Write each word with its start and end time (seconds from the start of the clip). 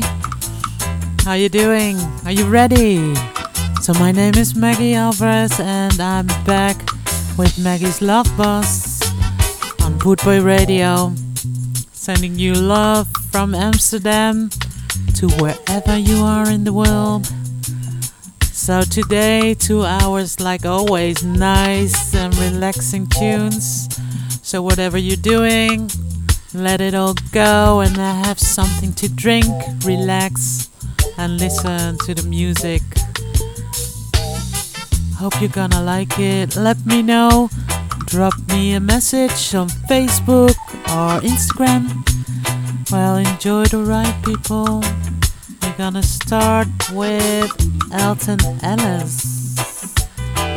How 1.25 1.33
you 1.33 1.49
doing? 1.49 1.97
Are 2.23 2.31
you 2.31 2.45
ready? 2.45 3.13
So 3.81 3.93
my 3.95 4.13
name 4.13 4.35
is 4.35 4.55
Maggie 4.55 4.93
Alvarez 4.93 5.59
and 5.59 5.99
I'm 5.99 6.27
back 6.45 6.88
with 7.39 7.57
Maggie's 7.57 8.01
Love 8.01 8.27
Bus 8.35 9.01
on 9.81 9.97
Bootboy 9.97 10.43
Radio. 10.43 11.13
Sending 11.93 12.37
you 12.37 12.53
love 12.53 13.07
from 13.31 13.55
Amsterdam 13.55 14.49
to 15.15 15.29
wherever 15.39 15.97
you 15.97 16.17
are 16.17 16.49
in 16.49 16.65
the 16.65 16.73
world. 16.73 17.31
So 18.51 18.81
today, 18.81 19.53
two 19.53 19.85
hours 19.85 20.41
like 20.41 20.65
always, 20.65 21.23
nice 21.23 22.13
and 22.13 22.37
relaxing 22.37 23.07
tunes. 23.07 23.87
So 24.41 24.61
whatever 24.61 24.97
you're 24.97 25.15
doing, 25.15 25.89
let 26.53 26.81
it 26.81 26.93
all 26.93 27.15
go 27.31 27.79
and 27.79 27.95
have 27.95 28.37
something 28.37 28.91
to 28.95 29.07
drink, 29.07 29.47
relax, 29.85 30.69
and 31.17 31.39
listen 31.39 31.97
to 31.99 32.13
the 32.13 32.23
music. 32.27 32.81
Hope 35.19 35.41
you're 35.41 35.49
gonna 35.49 35.81
like 35.81 36.17
it. 36.17 36.55
Let 36.55 36.85
me 36.85 37.01
know. 37.01 37.49
Drop 38.05 38.33
me 38.47 38.73
a 38.75 38.79
message 38.79 39.53
on 39.53 39.67
Facebook 39.89 40.55
or 40.87 41.19
Instagram. 41.19 41.91
Well, 42.89 43.17
enjoy 43.17 43.65
the 43.65 43.79
ride, 43.83 44.15
people. 44.23 44.81
We're 45.61 45.77
gonna 45.77 46.03
start 46.03 46.69
with 46.93 47.51
Alton 47.91 48.39
Ellis. 48.63 49.93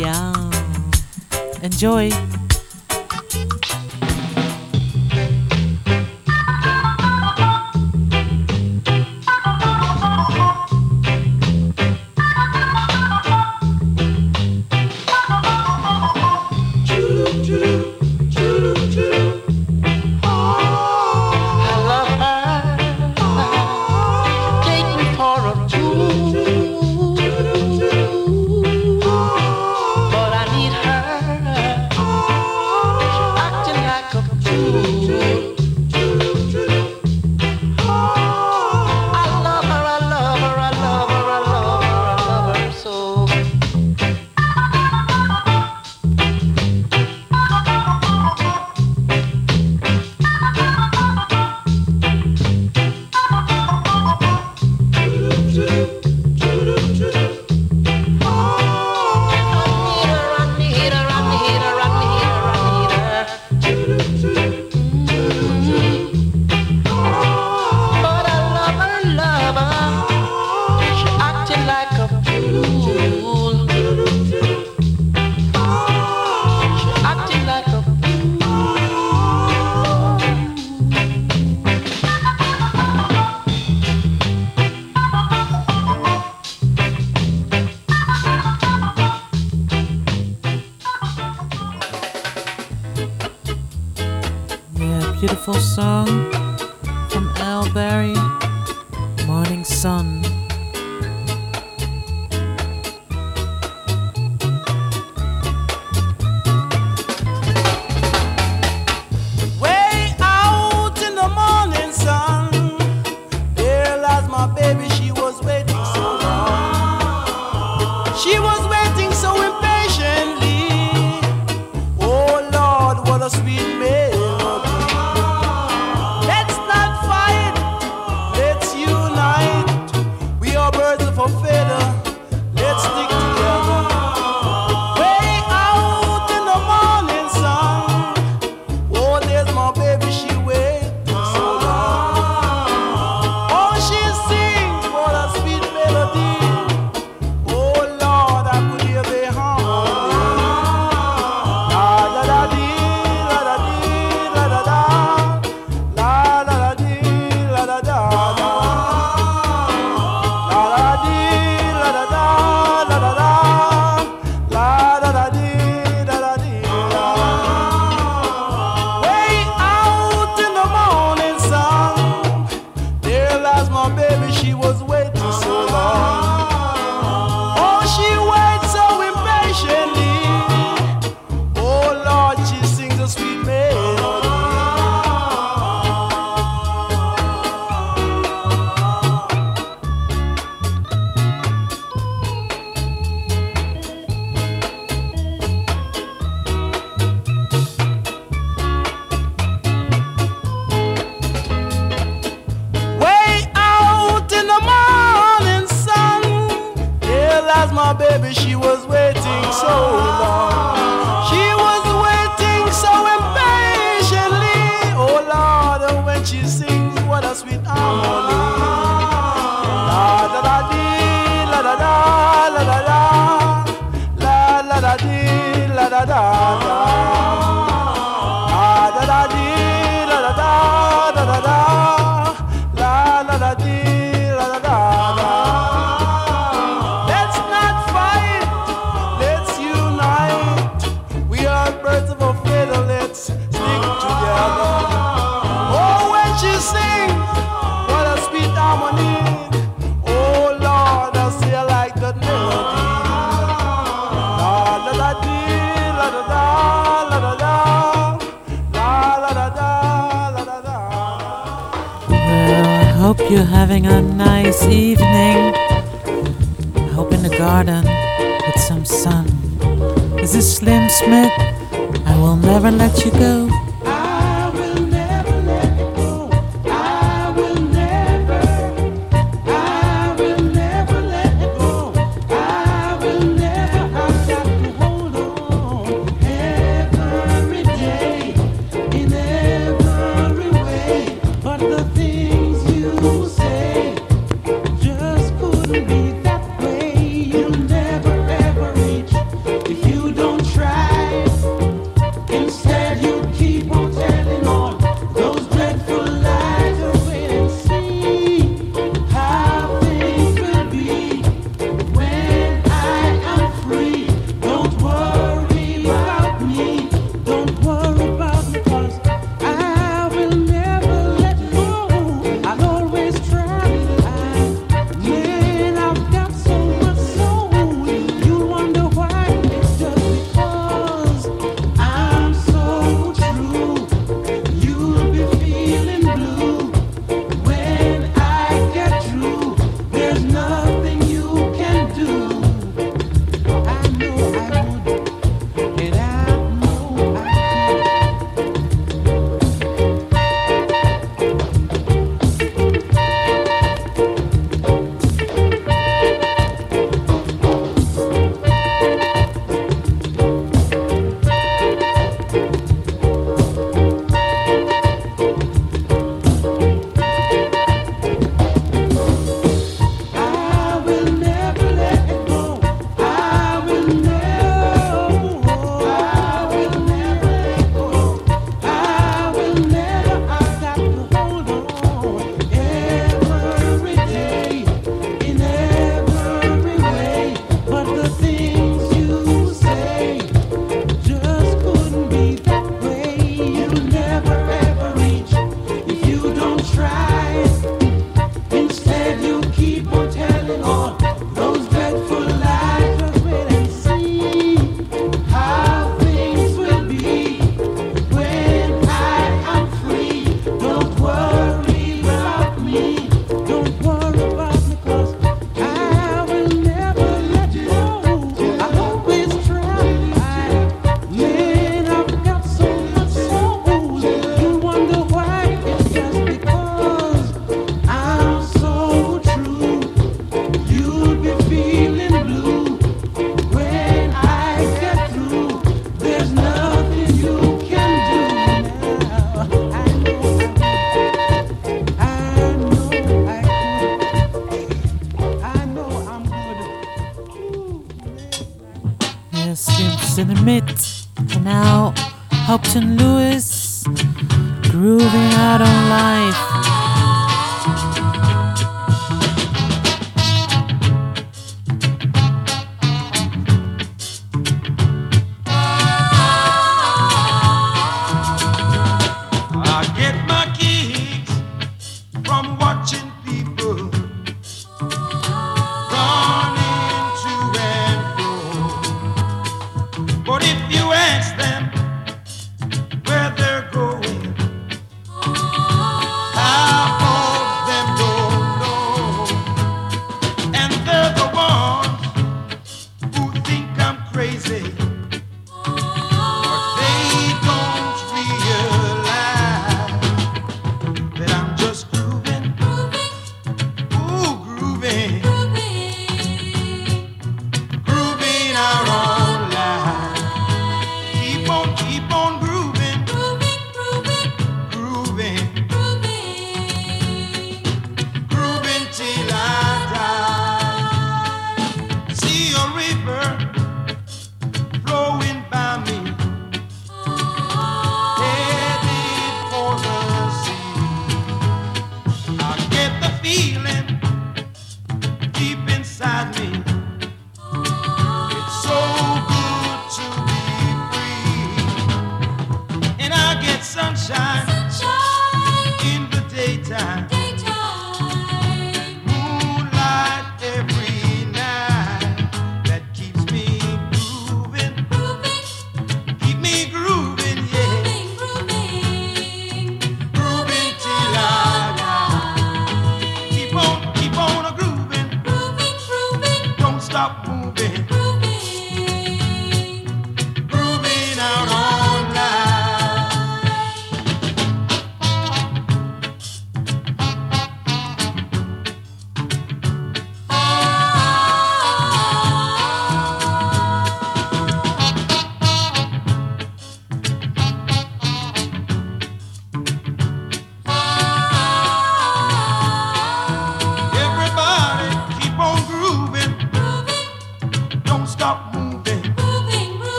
Yeah. 0.00 0.32
Enjoy. 1.62 2.10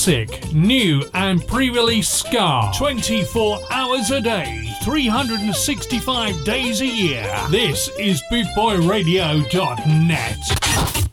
Classic, 0.00 0.54
new, 0.54 1.04
and 1.12 1.46
pre 1.46 1.68
release 1.68 2.08
ska 2.08 2.72
24 2.74 3.58
hours 3.70 4.10
a 4.10 4.18
day, 4.20 4.66
365 4.82 6.44
days 6.44 6.80
a 6.80 6.86
year. 6.86 7.30
This 7.50 7.90
is 7.98 8.22
BootboyRadio.net. 8.32 11.09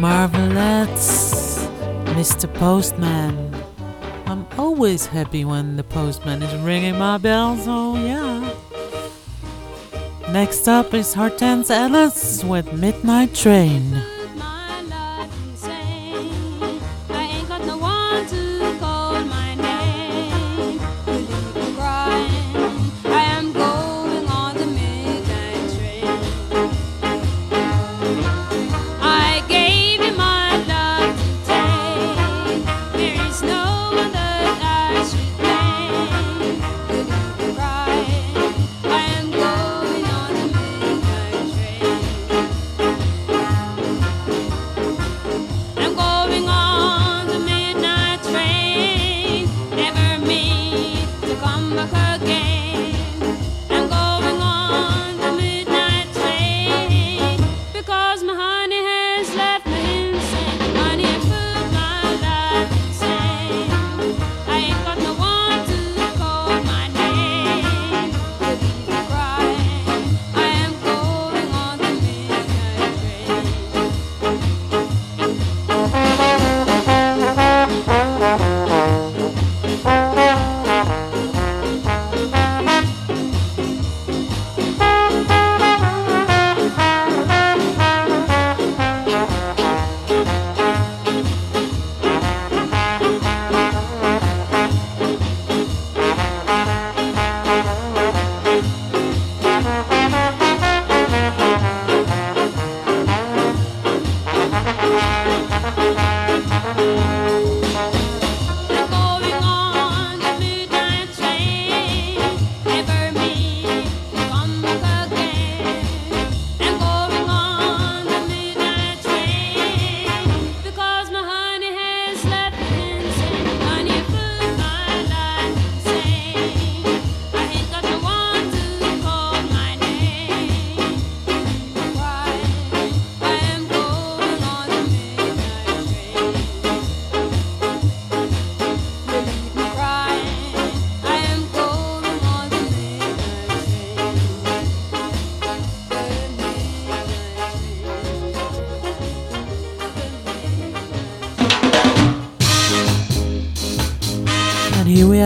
Marvelettes, 0.00 1.64
Mr. 2.16 2.52
Postman. 2.52 3.54
I'm 4.26 4.46
always 4.58 5.06
happy 5.06 5.44
when 5.44 5.76
the 5.76 5.84
postman 5.84 6.42
is 6.42 6.54
ringing 6.62 6.98
my 6.98 7.16
bell, 7.16 7.56
so 7.56 7.72
oh 7.72 7.96
yeah. 7.96 8.54
Next 10.32 10.68
up 10.68 10.92
is 10.92 11.14
Hortense 11.14 11.70
Ellis 11.70 12.44
with 12.44 12.74
Midnight 12.74 13.34
Train. 13.34 14.02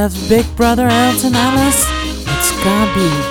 Have 0.01 0.31
Big 0.31 0.47
Brother 0.57 0.89
Alton 0.89 1.35
Ellis. 1.35 1.85
It's 2.25 2.47
Ska 2.47 2.95
Beat. 2.95 3.30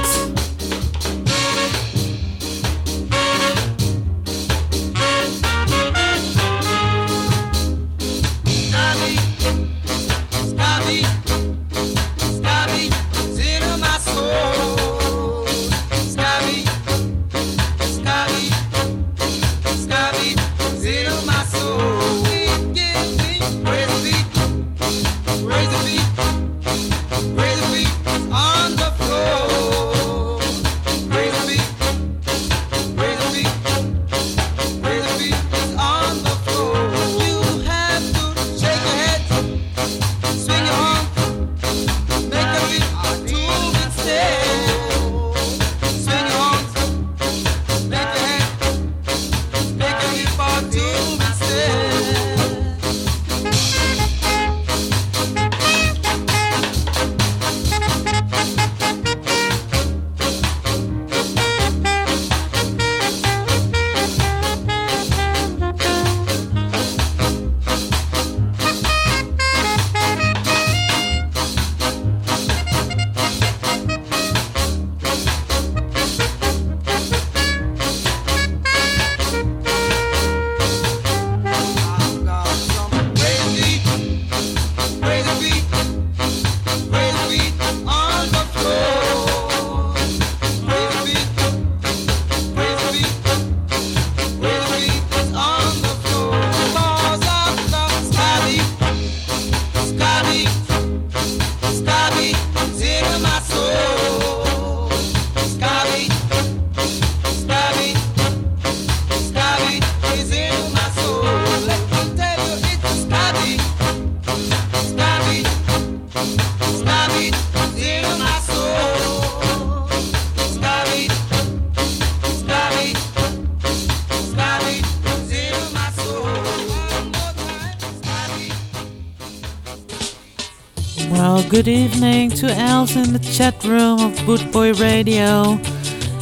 Good 131.64 131.68
evening 131.68 132.30
to 132.30 132.48
Els 132.56 132.96
in 132.96 133.12
the 133.12 133.20
chat 133.20 133.54
room 133.66 134.00
of 134.00 134.14
Bootboy 134.20 134.80
Radio. 134.80 135.60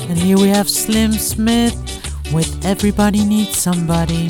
And 0.09 0.17
here 0.17 0.35
we 0.35 0.47
have 0.47 0.67
Slim 0.67 1.11
Smith 1.11 1.75
with 2.33 2.65
Everybody 2.65 3.23
Needs 3.23 3.55
Somebody. 3.55 4.29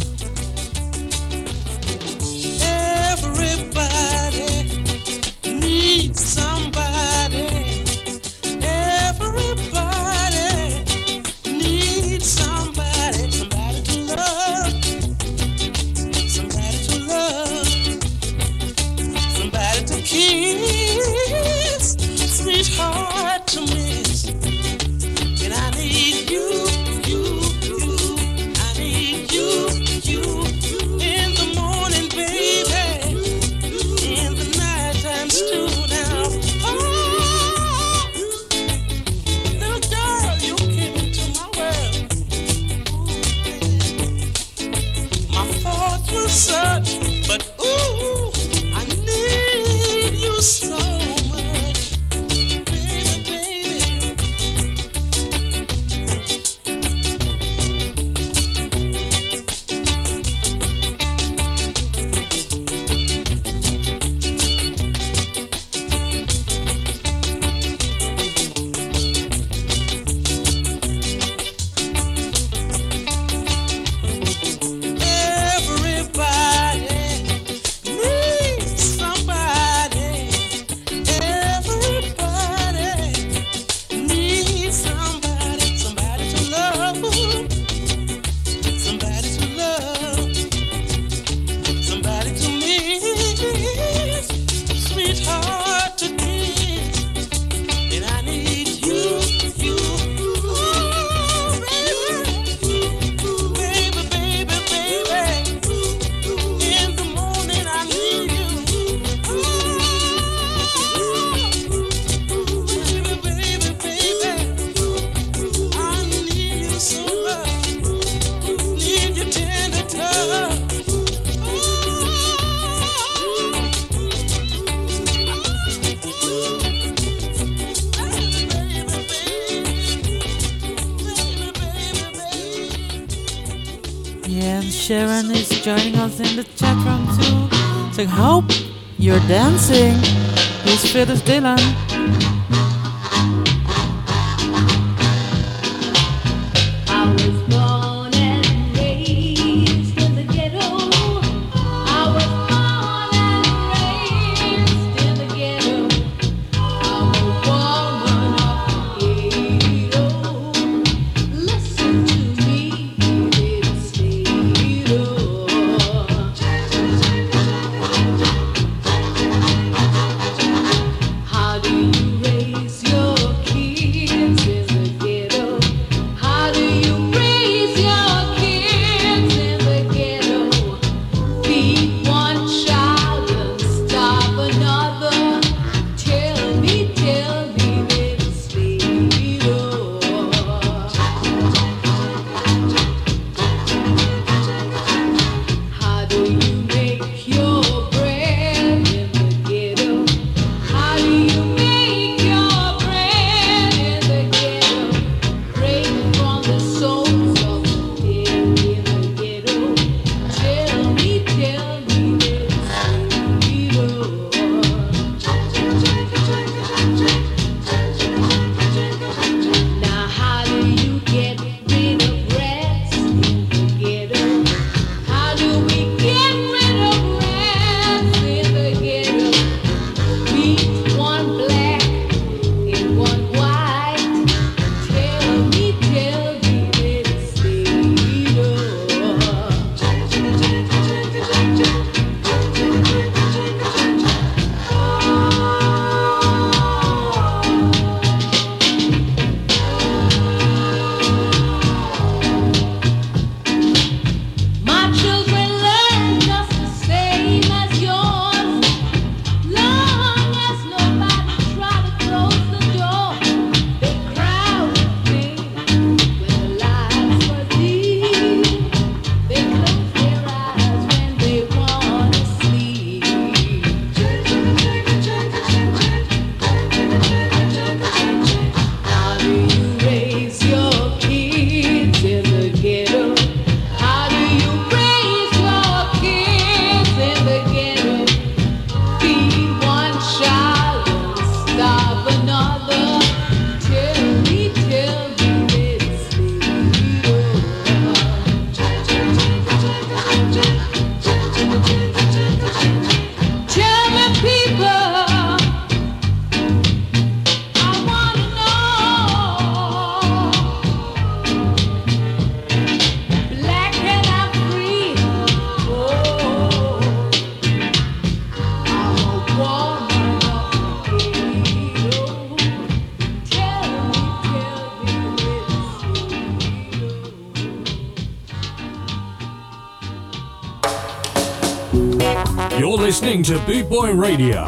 to 333.28 333.38
Boot 333.40 333.68
Boy 333.70 333.94
Radio. 333.94 334.46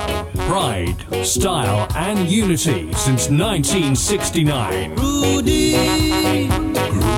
Pride, 0.48 0.96
style, 1.26 1.86
and 1.98 2.32
unity 2.32 2.94
since 2.94 3.30
1969. 3.30 4.96
Rudy, 4.96 5.76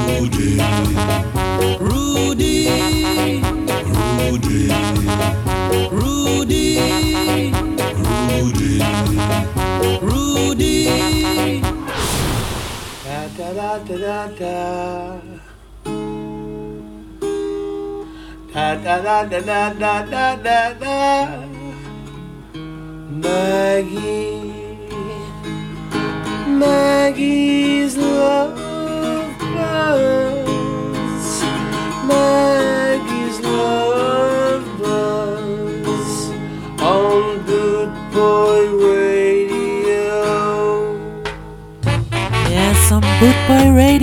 Rudy, 0.09 0.57
Rudy, 1.77 2.65
Rudy, 4.17 4.69
Rudy, 5.91 6.71
Rudy, 10.01 11.61
Da 13.03 13.27
da 13.37 13.53
da 13.53 13.97
da 13.97 14.27
da. 14.39 15.21
Da 18.51 18.75
da 18.75 18.95
da 19.01 19.23
da 19.25 19.73
da 19.73 20.03
da 20.03 20.35
da 20.35 20.73
da. 20.73 20.90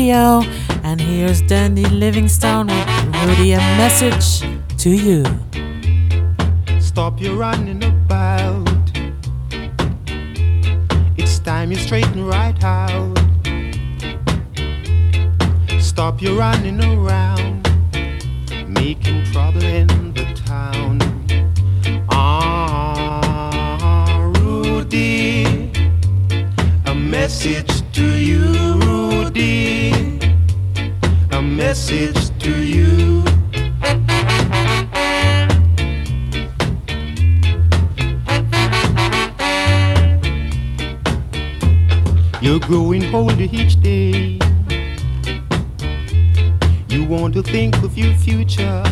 Radio. 0.08 0.40
And 0.84 0.98
here's 0.98 1.42
Dandy 1.42 1.84
Livingstone 1.84 2.68
with 2.68 3.26
Rudy 3.26 3.52
a 3.52 3.58
message 3.58 4.40
to 4.78 4.90
you. 4.90 5.22
Stop 6.80 7.20
your 7.20 7.36
running 7.36 7.84
about. 7.84 8.66
It's 11.18 11.38
time 11.40 11.70
you 11.72 11.76
straighten 11.76 12.24
right 12.24 12.56
out. 12.64 13.18
Stop 15.78 16.22
your 16.22 16.38
running 16.38 16.82
around, 16.82 17.68
making 18.66 19.24
trouble 19.24 19.62
in 19.62 20.14
the 20.14 20.24
town. 20.46 21.17
Message 31.68 32.30
to 32.38 32.64
you. 32.64 33.22
You're 42.40 42.58
growing 42.58 43.14
older 43.14 43.48
each 43.52 43.78
day. 43.82 44.38
You 46.88 47.04
want 47.04 47.34
to 47.34 47.42
think 47.42 47.76
of 47.82 47.98
your 47.98 48.14
future, 48.14 48.82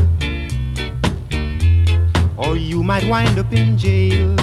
or 2.36 2.58
you 2.58 2.82
might 2.82 3.08
wind 3.08 3.38
up 3.38 3.50
in 3.54 3.78
jail. 3.78 4.36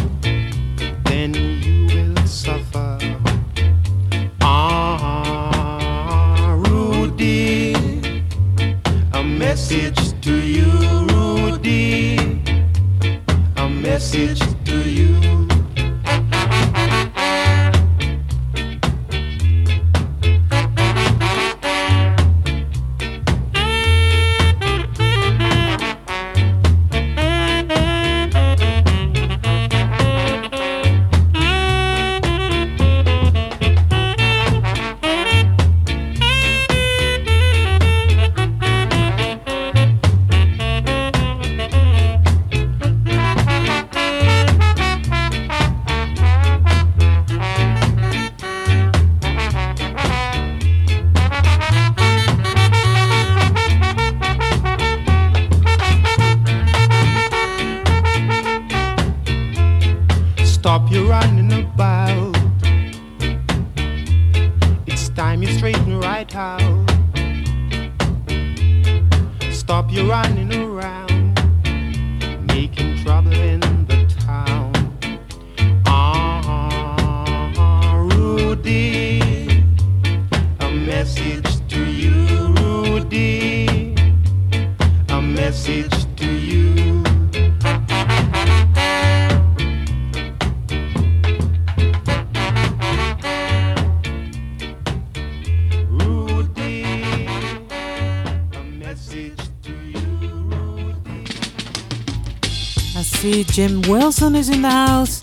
Wilson 104.04 104.36
is 104.36 104.50
in 104.50 104.62
the 104.62 104.70
house. 104.70 105.22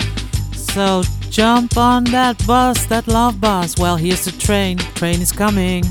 So 0.53 1.03
jump 1.29 1.77
on 1.77 2.05
that 2.05 2.43
bus, 2.47 2.87
that 2.87 3.07
love 3.07 3.39
bus. 3.39 3.77
Well, 3.79 3.97
here's 3.97 4.25
the 4.25 4.33
train. 4.33 4.79
Train 4.79 5.21
is 5.21 5.33
coming. 5.33 5.85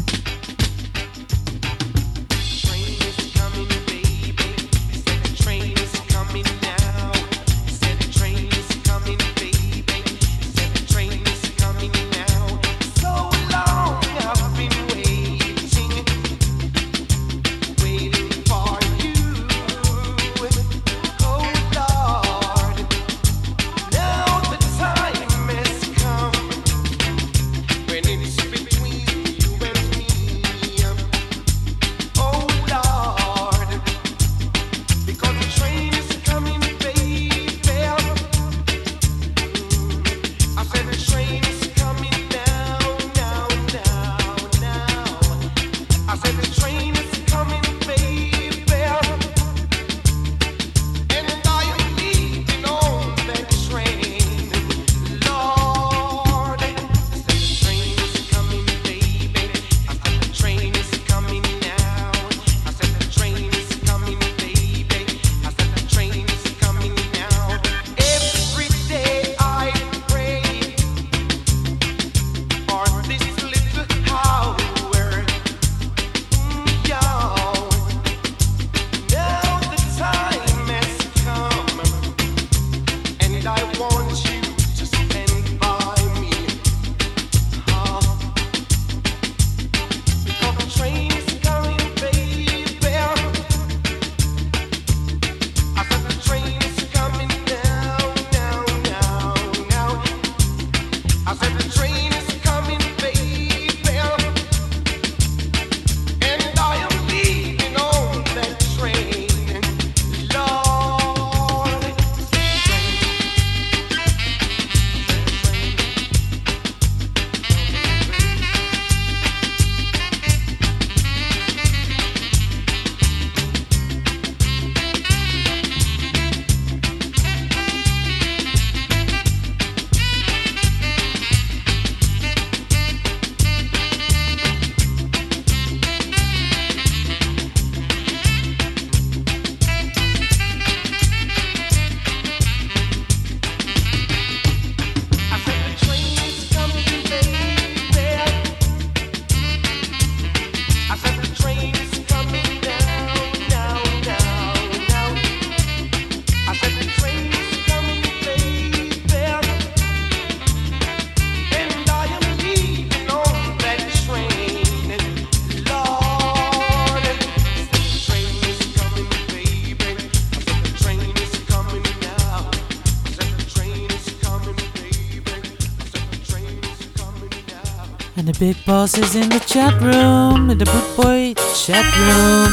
big 178.39 178.55
boss 178.65 178.97
is 178.97 179.15
in 179.15 179.27
the 179.27 179.39
chat 179.39 179.73
room, 179.81 180.49
in 180.49 180.57
the 180.57 180.63
boot 180.63 180.95
boy 180.95 181.33
chat 181.53 181.83
room. 181.97 182.47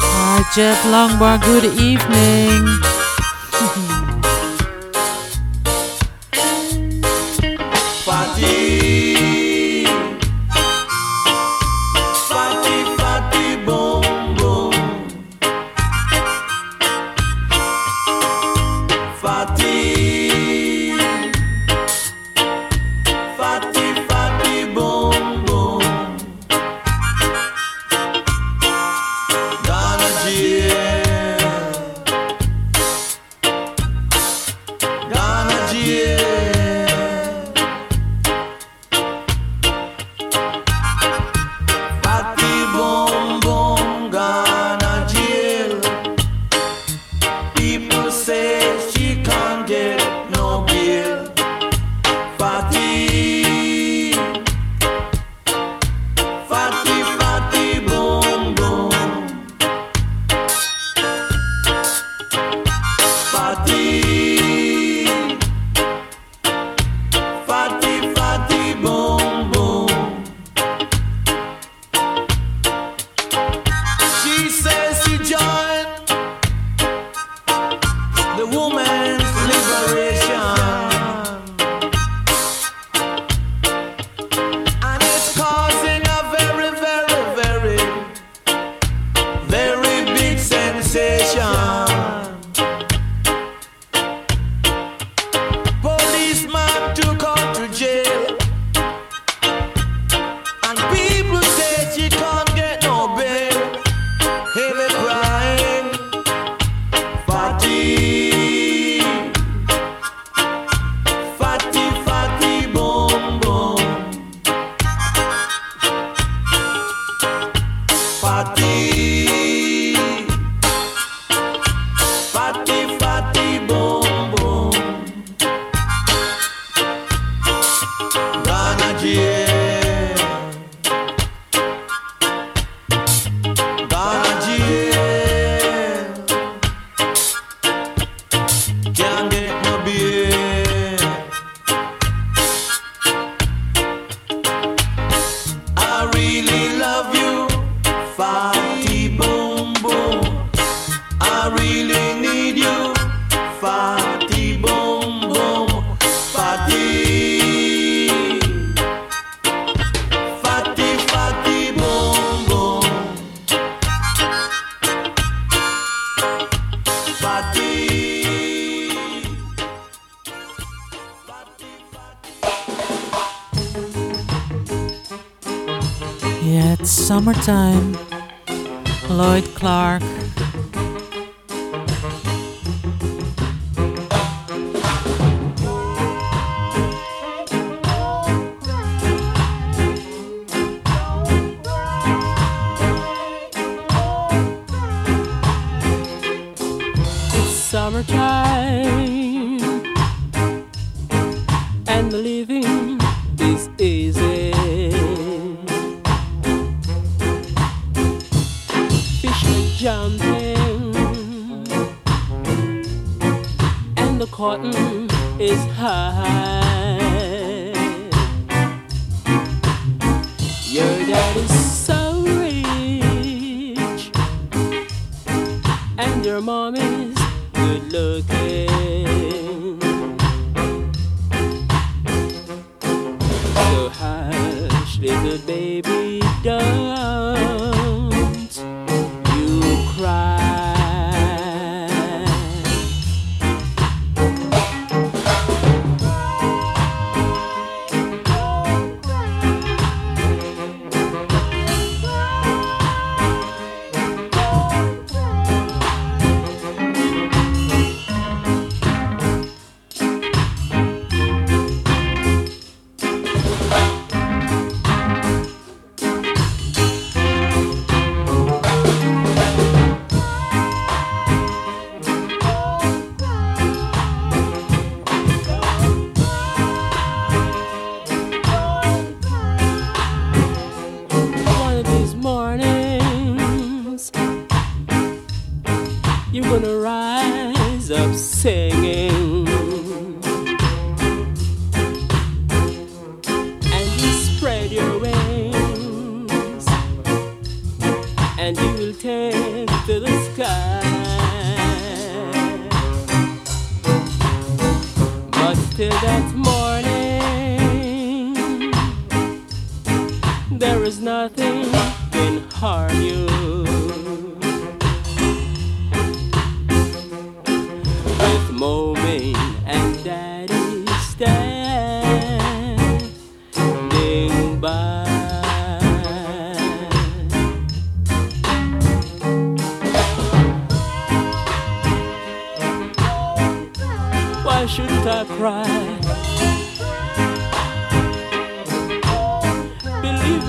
Hi, 0.00 0.42
Jeff 0.54 0.82
Longbar, 0.84 1.44
good 1.44 1.66
evening. 1.78 2.87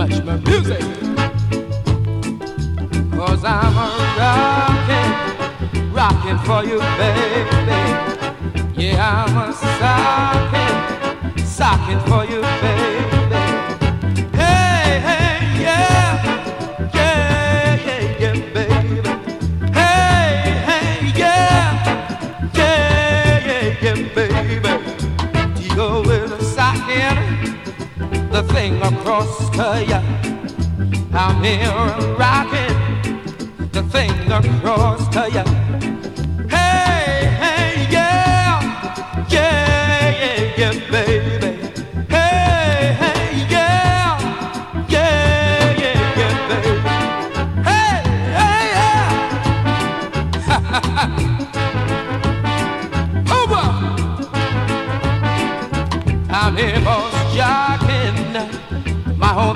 Much 0.00 0.24
more 0.24 0.38
music. 0.38 0.80
Cause 3.12 3.44
I'm 3.44 3.76
a 3.76 3.88
rockin', 4.18 5.92
rockin' 5.92 6.38
for 6.38 6.64
you, 6.64 6.78
baby. 6.96 7.84
Yeah, 8.82 9.26
I'm 9.26 9.36
a 9.36 9.52
sockin', 9.52 11.44
sockin' 11.44 12.00
for 12.08 12.24
you, 12.24 12.40
baby. 12.62 13.09
Thing 28.52 28.80
across 28.82 29.50
to 29.50 29.84
ya. 29.88 30.00
I'm 31.12 31.42
here 31.42 32.16
rocking 32.16 32.76
the 33.72 33.82
thing 33.82 34.10
across 34.30 35.08
to 35.14 35.30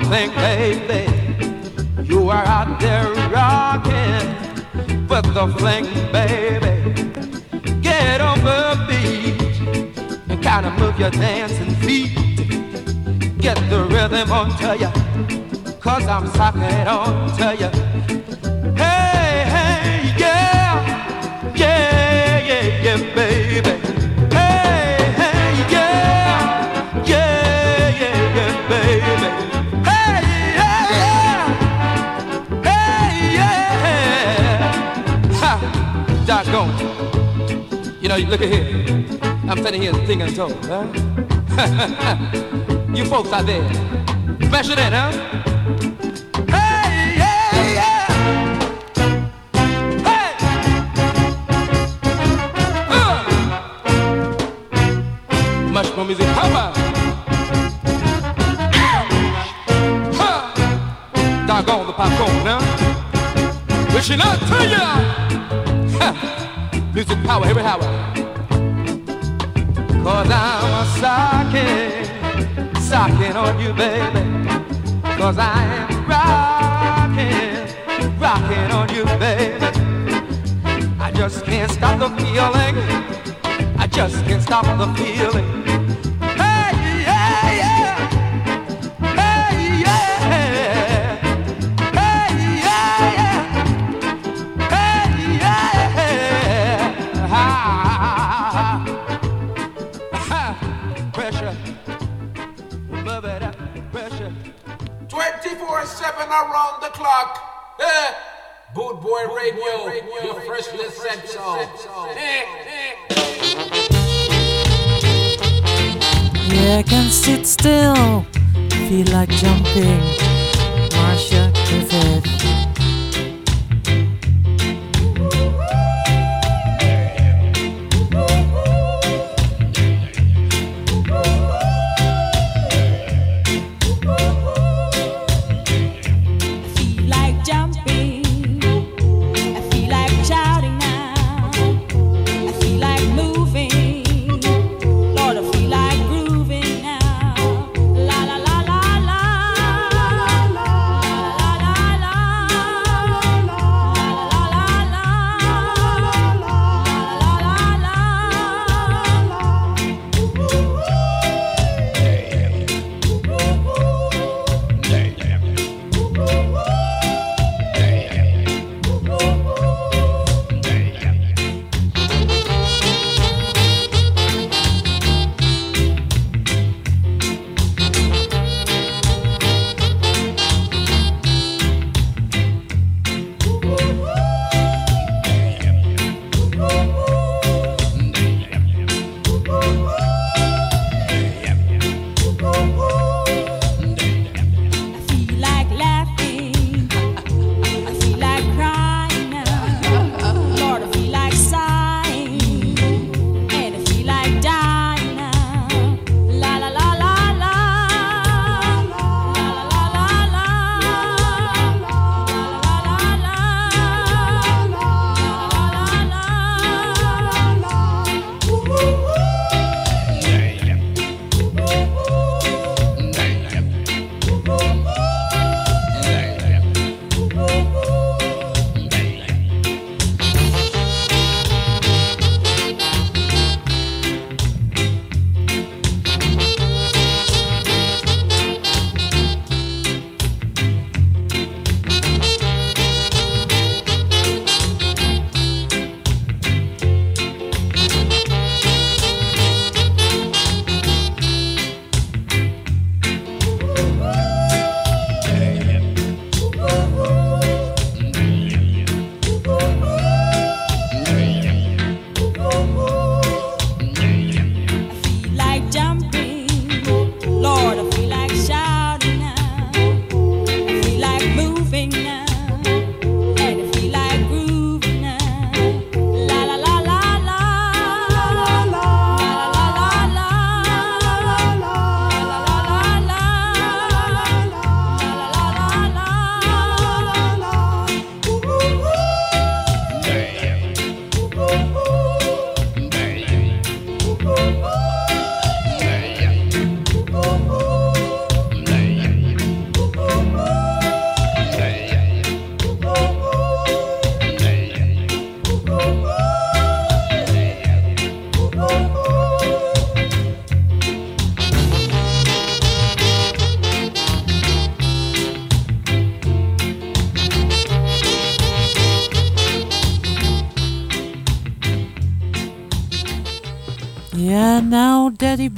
thing, 0.09 0.29
baby. 0.35 1.03
You 2.03 2.29
are 2.29 2.45
out 2.45 2.79
there 2.79 3.11
rocking 3.31 4.27
with 5.07 5.33
the 5.33 5.47
fling, 5.57 5.85
baby. 6.11 6.73
Get 7.81 8.21
on 8.21 8.39
the 8.43 8.85
beat 8.87 9.41
and 10.29 10.43
kind 10.43 10.65
of 10.65 10.73
move 10.79 10.99
your 10.99 11.11
dancing 11.11 11.73
feet. 11.75 12.13
Get 13.39 13.57
the 13.69 13.85
rhythm 13.89 14.31
onto 14.31 14.73
ya, 14.79 14.91
cause 15.79 16.05
I'm 16.07 16.27
sucking 16.27 16.87
onto 16.87 17.61
ya. 17.61 17.94
Know, 38.23 38.29
look 38.29 38.41
at 38.41 38.49
here. 38.49 39.19
I'm 39.49 39.61
sitting 39.63 39.81
here 39.81 39.93
thinking 40.05 40.29
so, 40.29 40.49
huh? 40.63 40.85
you 42.95 43.05
folks 43.05 43.31
out 43.31 43.45
there, 43.45 43.67
smash 44.47 44.69
it 44.69 44.79
in, 44.79 44.93
huh? 44.93 45.11
Uh. 52.89 53.23
Much 55.71 55.95
more 55.95 56.05
music, 56.05 56.27
power. 56.27 56.73
Huh. 60.15 61.47
Doggone 61.47 61.87
the 61.87 61.93
popcorn, 61.93 62.45
huh? 62.45 62.61
Wishing 63.93 64.21
out 64.21 64.39
to 64.39 64.69
ya. 64.69 65.04
Power, 67.25 67.45
every 67.47 67.63
hour. 67.63 67.81
Cause 70.03 70.29
I'm 70.29 70.73
a 70.81 70.85
socket, 70.99 72.05
socket 72.81 73.35
on 73.35 73.59
you, 73.59 73.73
baby. 73.73 74.21
Cause 75.17 75.37
I 75.39 75.63
am 75.73 76.05
rocking, 76.07 77.65
rocking 78.19 78.71
on 78.71 78.89
you, 78.93 79.05
baby. 79.17 79.65
I 80.99 81.11
just 81.11 81.43
can't 81.45 81.71
stop 81.71 81.97
the 81.97 82.09
feeling. 82.09 82.75
I 83.79 83.87
just 83.87 84.23
can't 84.25 84.43
stop 84.43 84.65
the 84.65 84.87
feeling. 84.93 85.84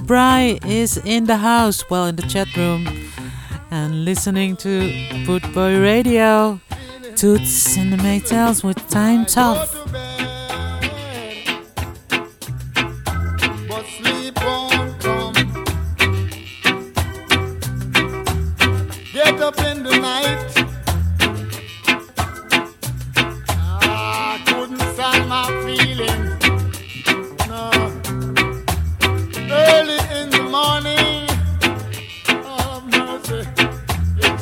Bry 0.04 0.60
is 0.66 0.98
in 0.98 1.26
the 1.26 1.38
house, 1.38 1.90
well, 1.90 2.06
in 2.06 2.16
the 2.16 2.24
chat 2.24 2.56
room, 2.56 2.88
and 3.72 4.06
listening 4.06 4.56
to 4.58 5.26
Boot 5.26 5.44
Boy 5.54 5.80
Radio. 5.80 6.60
Toots 7.16 7.78
and 7.78 7.92
the 7.92 7.98
Maytals 7.98 8.64
with 8.64 8.78
Time 8.90 9.26
Tough. 9.26 9.77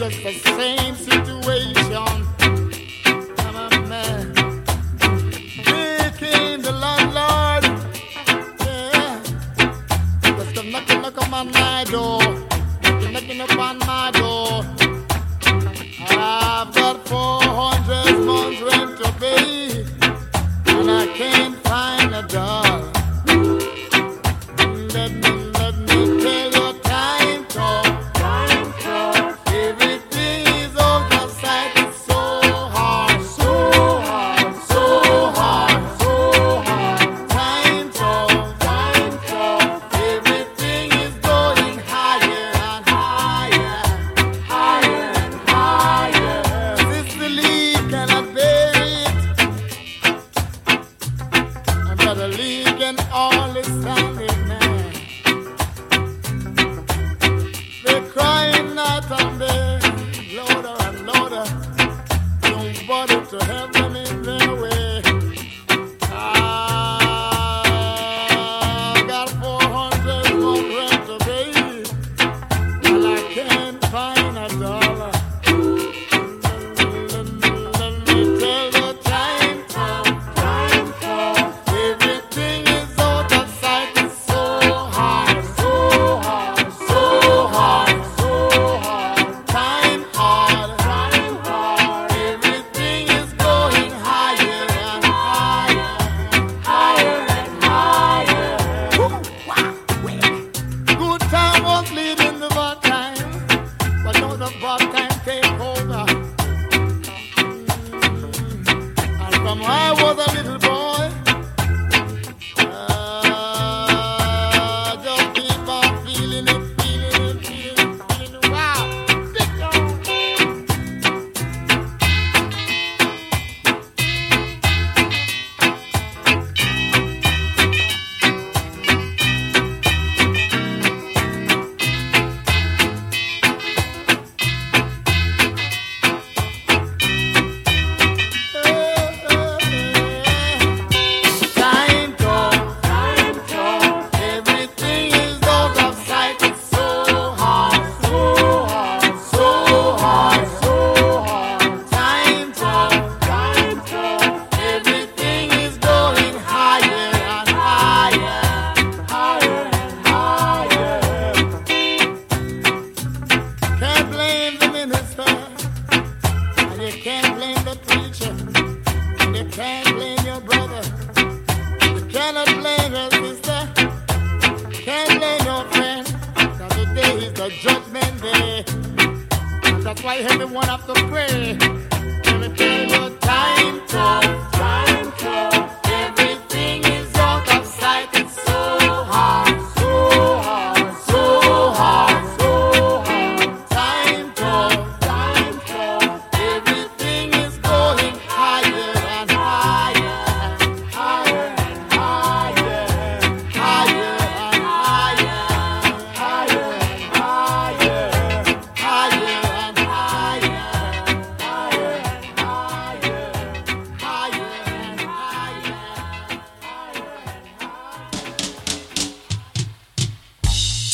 just 0.10 0.44
the 0.44 0.52
same 0.56 0.96
situation. 0.96 1.75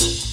you 0.02 0.30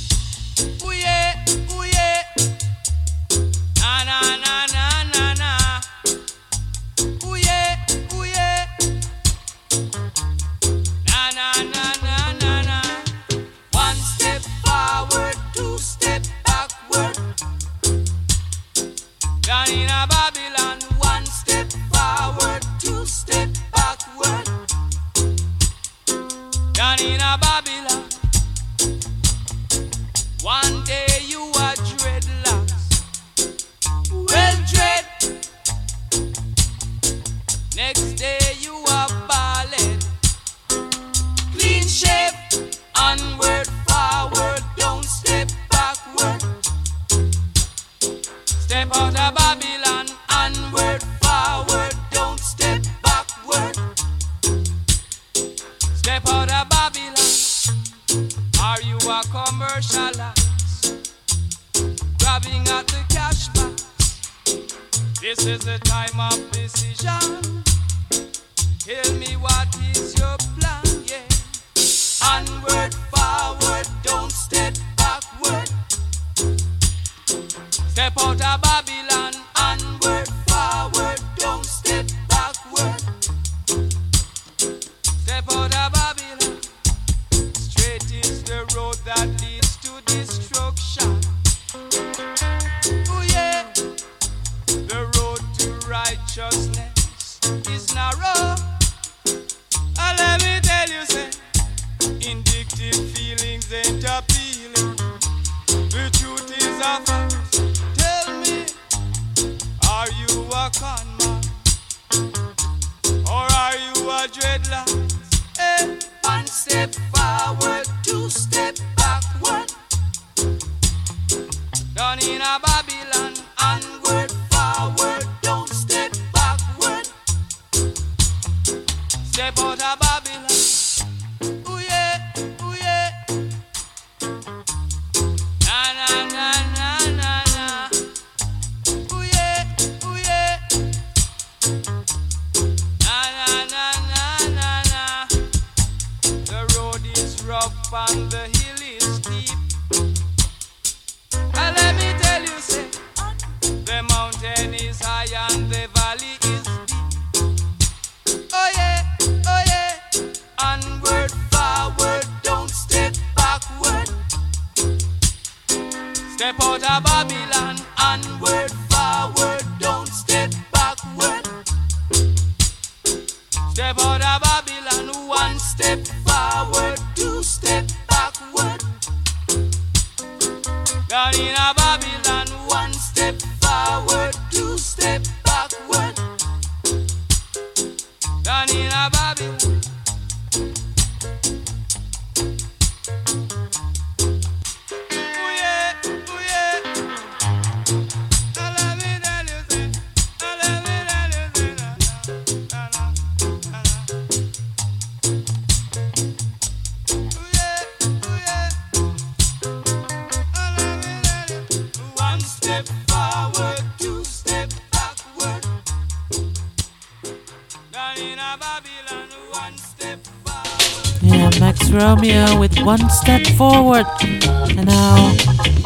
with 222.68 222.82
one 222.84 223.10
step 223.10 223.46
forward. 223.56 224.06
And 224.22 224.86
now, 224.86 225.34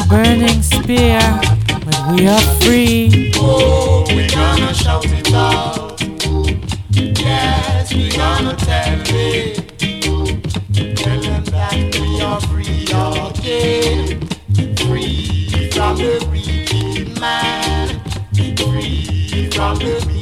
burning 0.09 0.62
spear, 0.62 1.20
when 1.85 2.16
we 2.16 2.26
are 2.26 2.41
free. 2.62 3.33
Oh, 3.37 4.05
we 4.09 4.28
gonna 4.28 4.74
shout 4.74 5.05
it 5.07 5.33
out. 5.33 6.01
Yes, 6.91 7.95
we 7.95 8.11
gonna 8.11 8.57
tell 8.57 9.01
it. 9.07 9.57
Tell 10.97 11.20
them 11.20 11.45
that 11.45 11.99
we 12.01 12.20
are 12.20 12.41
free 12.41 12.85
again. 12.85 14.28
Free 14.76 15.70
from 15.70 15.97
the 15.97 16.26
wicked 16.30 17.20
man. 17.20 18.01
Free 18.35 19.51
from 19.51 19.78
the 19.78 20.22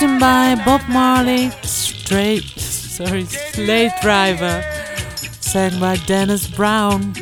written 0.00 0.18
by 0.18 0.54
Bob 0.66 0.82
Marley, 0.90 1.48
straight, 1.62 2.42
sorry, 2.42 3.24
Slave 3.24 3.92
Driver, 4.02 4.62
sang 5.40 5.80
by 5.80 5.96
Dennis 6.04 6.46
Brown. 6.46 7.14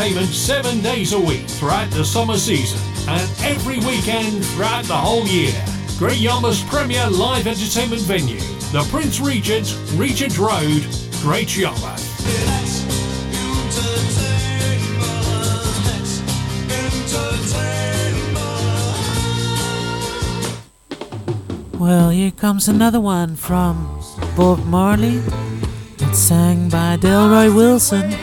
entertainment 0.00 0.34
seven 0.34 0.80
days 0.80 1.12
a 1.12 1.20
week 1.20 1.46
throughout 1.46 1.90
the 1.90 2.02
summer 2.02 2.38
season 2.38 2.80
and 3.06 3.30
every 3.42 3.78
weekend 3.80 4.42
throughout 4.46 4.84
the 4.84 4.96
whole 4.96 5.26
year. 5.26 5.52
Great 5.98 6.16
Yarmouth's 6.16 6.64
premier 6.64 7.06
live 7.10 7.46
entertainment 7.46 8.00
venue, 8.02 8.40
the 8.72 8.86
Prince 8.90 9.20
Regent, 9.20 9.76
Regent 9.96 10.38
Road, 10.38 10.86
Great 11.20 11.54
Yarmouth. 11.54 12.06
Well, 21.78 22.08
here 22.08 22.30
comes 22.30 22.68
another 22.68 23.00
one 23.00 23.36
from 23.36 24.00
Bob 24.34 24.64
Marley. 24.64 25.20
It's 25.98 26.18
sang 26.18 26.70
by 26.70 26.96
Delroy 26.96 27.54
Wilson. 27.54 28.19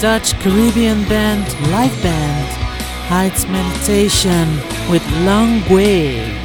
Dutch 0.00 0.32
Caribbean 0.40 1.06
band, 1.10 1.44
Life 1.70 2.02
band, 2.02 2.48
Heights 3.10 3.46
Meditation 3.48 4.48
with 4.90 5.06
Long 5.26 5.60
wave. 5.68 6.39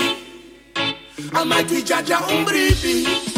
umbribi, 0.00 0.16
amati 1.32 1.82
jaja 1.82 2.18
umbribi. 2.26 3.33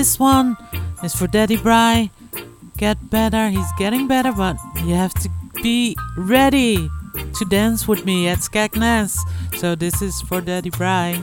This 0.00 0.18
one 0.18 0.56
is 1.04 1.14
for 1.14 1.26
Daddy 1.26 1.58
Bry. 1.58 2.10
Get 2.78 3.10
better, 3.10 3.50
he's 3.50 3.70
getting 3.76 4.08
better, 4.08 4.32
but 4.32 4.56
you 4.86 4.94
have 4.94 5.12
to 5.20 5.28
be 5.62 5.94
ready 6.16 6.88
to 7.36 7.44
dance 7.50 7.86
with 7.86 8.06
me 8.06 8.26
at 8.26 8.38
Skegness. 8.38 9.18
So 9.58 9.74
this 9.74 10.00
is 10.00 10.18
for 10.22 10.40
Daddy 10.40 10.70
Bry. 10.70 11.22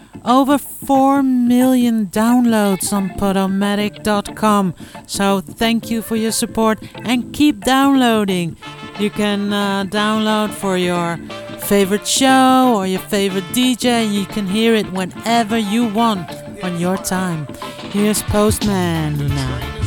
over 0.25 0.57
4 0.57 1.23
million 1.23 2.07
downloads 2.07 2.93
on 2.93 3.09
Podomatic.com. 3.11 4.75
So 5.07 5.41
thank 5.41 5.89
you 5.89 6.01
for 6.01 6.15
your 6.15 6.31
support 6.31 6.79
and 7.03 7.33
keep 7.33 7.63
downloading. 7.63 8.57
You 8.99 9.09
can 9.09 9.51
uh, 9.51 9.85
download 9.85 10.51
for 10.51 10.77
your 10.77 11.17
favorite 11.59 12.07
show 12.07 12.73
or 12.75 12.85
your 12.85 12.99
favorite 12.99 13.45
DJ. 13.45 14.11
You 14.11 14.25
can 14.25 14.47
hear 14.47 14.75
it 14.75 14.91
whenever 14.91 15.57
you 15.57 15.87
want 15.87 16.29
on 16.63 16.79
your 16.79 16.97
time. 16.97 17.47
Here's 17.91 18.21
Postman. 18.23 19.80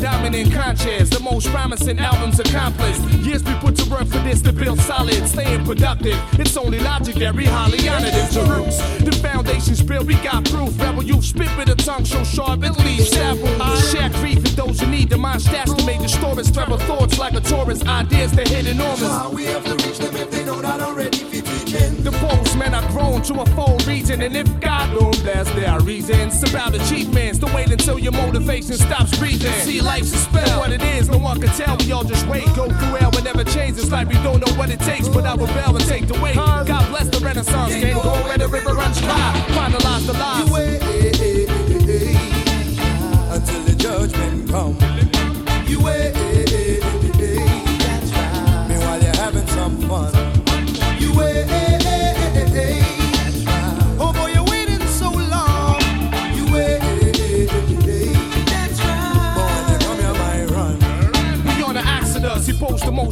Dominant 0.00 0.52
conscious, 0.52 0.99
most 1.40 1.54
promising 1.54 1.98
albums 1.98 2.38
accomplished. 2.38 3.00
Years 3.24 3.42
we 3.44 3.54
put 3.54 3.74
to 3.76 3.88
work 3.90 4.06
for 4.06 4.18
this 4.18 4.42
to 4.42 4.52
build 4.52 4.78
solid, 4.80 5.26
staying 5.26 5.64
productive. 5.64 6.18
It's 6.38 6.56
only 6.56 6.78
logic 6.80 7.14
that 7.16 7.34
we 7.34 7.46
highly 7.46 7.88
honored 7.88 8.12
in 8.12 8.26
Jerus. 8.26 8.76
The 9.04 9.12
foundation's 9.12 9.82
built, 9.82 10.04
we 10.04 10.14
got 10.16 10.44
proof. 10.44 10.78
Rebel 10.78 11.02
youth 11.02 11.24
spit 11.24 11.48
with 11.56 11.70
a 11.70 11.76
tongue 11.76 12.04
so 12.04 12.22
sharp 12.24 12.62
it 12.64 12.76
leaves 12.84 13.08
samples. 13.08 13.90
Share 13.90 14.10
grief 14.10 14.42
for 14.42 14.54
those 14.54 14.80
who 14.80 14.86
need 14.88 15.08
the 15.08 15.16
mind 15.16 15.40
stats 15.40 15.74
to 15.74 15.86
make 15.86 16.00
the 16.00 16.08
stories. 16.08 16.50
Travel 16.50 16.78
thoughts 16.78 17.18
like 17.18 17.32
a 17.32 17.40
tourist, 17.40 17.86
ideas 17.86 18.32
that 18.32 18.48
hit 18.48 18.66
enormous. 18.66 19.00
So 19.00 19.08
how 19.08 19.30
we 19.30 19.44
have 19.44 19.64
to 19.64 19.74
reach 19.86 19.98
them 19.98 20.14
if 20.16 20.30
they 20.30 20.44
know 20.44 20.60
not 20.60 20.80
already 20.80 21.24
weekend? 21.24 21.98
The 22.04 22.12
postman 22.12 22.74
are 22.74 22.88
grown 22.90 23.22
to 23.22 23.40
a 23.40 23.46
full 23.56 23.78
region, 23.86 24.20
and 24.22 24.36
if 24.36 24.48
God 24.60 24.92
don't 24.98 25.22
bless, 25.22 25.48
there 25.52 25.70
are 25.70 25.80
reasons 25.80 26.42
about 26.42 26.74
achievements. 26.74 27.38
Don't 27.38 27.54
wait 27.54 27.70
until 27.70 27.98
your 27.98 28.12
motivation 28.12 28.74
stops 28.74 28.90
stops 28.90 29.18
breathing. 29.18 29.52
See, 29.62 29.80
life's 29.80 30.12
a 30.12 30.18
spell. 30.18 30.60
What 30.60 30.72
it 30.72 30.82
is, 30.82 31.08
no 31.08 31.18
one 31.18 31.29
can 31.38 31.48
tell. 31.56 31.76
We 31.78 31.92
all 31.92 32.04
just 32.04 32.26
wait. 32.26 32.44
Go 32.56 32.66
through 32.66 32.96
hell 32.96 33.14
and 33.14 33.24
never 33.24 33.44
change. 33.44 33.78
It's 33.78 33.90
like 33.90 34.08
we 34.08 34.14
don't 34.14 34.44
know 34.44 34.52
what 34.54 34.70
it 34.70 34.80
takes, 34.80 35.08
but 35.08 35.24
I 35.24 35.34
rebel 35.34 35.76
and 35.76 35.86
take 35.86 36.06
the 36.06 36.18
weight. 36.20 36.36
God 36.36 36.88
bless 36.88 37.08
the 37.08 37.24
Renaissance. 37.24 37.72
Can't 37.74 38.02
go 38.02 38.12
where 38.24 38.38
the 38.38 38.48
river 38.48 38.74
runs 38.74 39.00
dry. 39.00 39.32
Finalize 39.48 40.06
the 40.06 40.12
lies. 40.14 40.46
You 40.46 40.52
wait 40.52 40.82
until 43.30 43.60
the 43.64 43.74
judgment 43.76 44.48
come. 44.50 44.76
You 45.66 45.80
wait. 45.82 46.14
Meanwhile 48.68 49.02
you're 49.02 49.16
having 49.16 49.46
some 49.48 49.76
fun. 49.88 50.29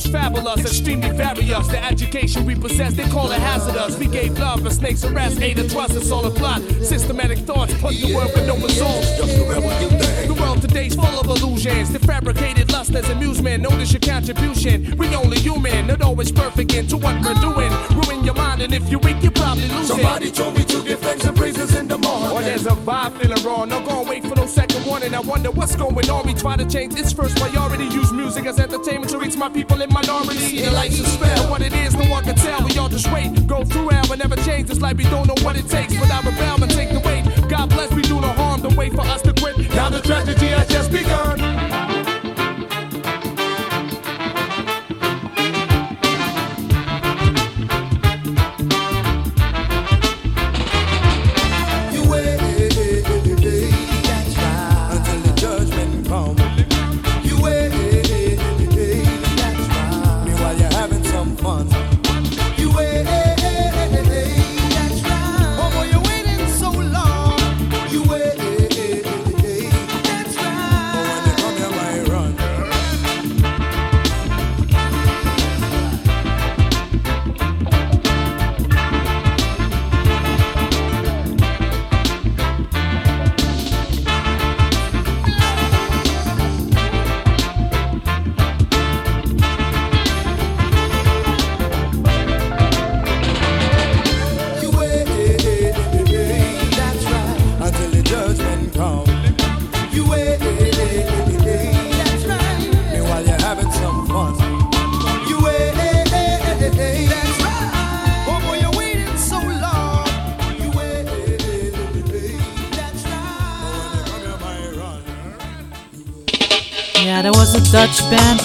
Fabulous, 0.09 0.61
extremely 0.61 1.11
various. 1.11 1.67
The 1.69 1.83
education 1.85 2.45
we 2.45 2.55
possess, 2.55 2.95
they 2.95 3.09
call 3.09 3.31
it 3.31 3.41
hazardous. 3.41 3.99
We 3.99 4.07
gave 4.07 4.39
love 4.39 4.65
a 4.67 4.71
snake's 4.71 5.05
arrest, 5.05 5.41
ate 5.41 5.59
a 5.59 5.69
trust, 5.69 5.95
it's 5.95 6.11
all 6.11 6.25
a 6.27 6.31
plot. 6.31 6.63
Systematic 6.83 7.39
thoughts, 7.39 7.75
put 7.75 7.95
the 7.95 8.15
work 8.15 8.35
with 8.35 8.47
no 8.47 8.57
results. 8.57 9.17
The 9.19 10.37
world 10.41 10.61
today's 10.63 10.95
full 10.95 11.07
of 11.07 11.27
illusions. 11.27 11.93
The 11.93 11.99
fabricated 12.01 12.71
lust 12.73 12.95
as 12.95 13.09
amusement. 13.11 13.63
Notice 13.63 13.93
your 13.93 14.01
contribution. 14.01 14.97
We 14.97 15.15
only 15.15 15.39
human, 15.39 15.87
not 15.87 16.03
always 16.03 16.33
perfect 16.33 16.75
into 16.75 16.97
what 16.97 17.15
we're 17.23 17.35
doing. 17.35 17.73
Ruin 18.01 18.25
your 18.25 18.35
mind, 18.35 18.63
and 18.63 18.73
if 18.75 18.89
you're 18.89 19.01
weak, 19.01 19.23
you 19.23 19.31
probably 19.31 19.69
lose 19.69 19.89
Somebody 19.89 20.29
it. 20.29 20.35
told 20.35 20.57
me 20.57 20.65
to 20.65 20.83
give 20.83 21.01
thanks 21.01 21.25
and 21.25 21.37
praises 21.37 21.75
in 21.75 21.89
the 21.89 21.99
morning. 21.99 22.31
Or 22.31 22.41
there's 22.43 22.67
a 22.67 22.71
vibe 22.71 23.21
feeling 23.21 23.43
wrong. 23.45 23.69
No 23.69 23.81
gonna 23.85 24.09
wait 24.09 24.25
for 24.25 24.35
no 24.35 24.47
second 24.47 24.85
warning. 24.87 25.15
I 25.15 25.21
wonder 25.21 25.51
what's 25.51 25.77
going 25.77 26.09
on. 26.11 26.27
We 26.27 26.35
try 26.35 26.57
to 26.57 26.65
change 26.67 26.95
its 26.99 27.13
first 27.13 27.37
priority. 27.37 27.85
Use 27.85 28.13
music 28.13 28.47
as 28.47 28.59
entertainment 28.59 29.11
to 29.11 29.19
reach 29.19 29.37
my 29.37 29.49
people 29.49 29.81
in 29.83 29.93
minority. 30.01 30.61
The 30.63 30.71
lights 30.71 31.01
a 31.01 31.05
spell. 31.05 31.51
What 31.51 31.63
it 31.63 31.73
is, 31.73 31.95
no 31.95 32.09
one 32.11 32.25
can 32.25 32.37
tell. 32.37 32.63
We 32.65 32.77
all 32.79 32.89
just 32.89 33.11
wait. 33.13 33.47
Go 33.47 33.65
through 33.65 33.89
hell 33.89 34.11
and 34.13 34.21
never 34.21 34.37
change. 34.37 34.71
It's 34.71 34.81
like 34.81 34.97
we 34.97 35.05
don't 35.05 35.27
know 35.27 35.39
what 35.45 35.57
it 35.57 35.69
takes. 35.69 35.95
But 35.99 36.11
I 36.11 36.21
rebel 36.21 36.63
and 36.63 36.71
take 36.71 36.91
the 36.91 37.01
weight. 37.01 37.25
God 37.49 37.69
bless, 37.71 37.93
we 37.93 38.03
do 38.03 38.21
no 38.21 38.29
harm. 38.29 38.63
Don't 38.63 38.77
wait 38.77 38.93
for 38.93 39.03
us 39.03 39.23
to 39.23 39.33
quit. 39.33 39.59
Now 39.71 39.91
the 39.91 40.01
tragedy 40.01 40.47
has 40.47 40.69
just 40.69 40.91
begun. 40.93 41.98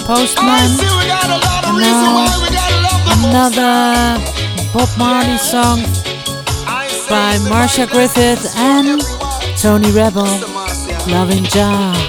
Postman. 0.06 0.70
And 1.64 1.78
now 1.80 2.26
another 3.24 4.20
Bob 4.72 4.88
Marley 4.98 5.38
song 5.38 5.80
by 7.08 7.38
Marcia 7.48 7.86
Griffiths 7.86 8.54
and 8.56 9.00
Tony 9.56 9.90
Rebel, 9.92 10.26
Loving 11.08 11.44
Jah. 11.44 12.03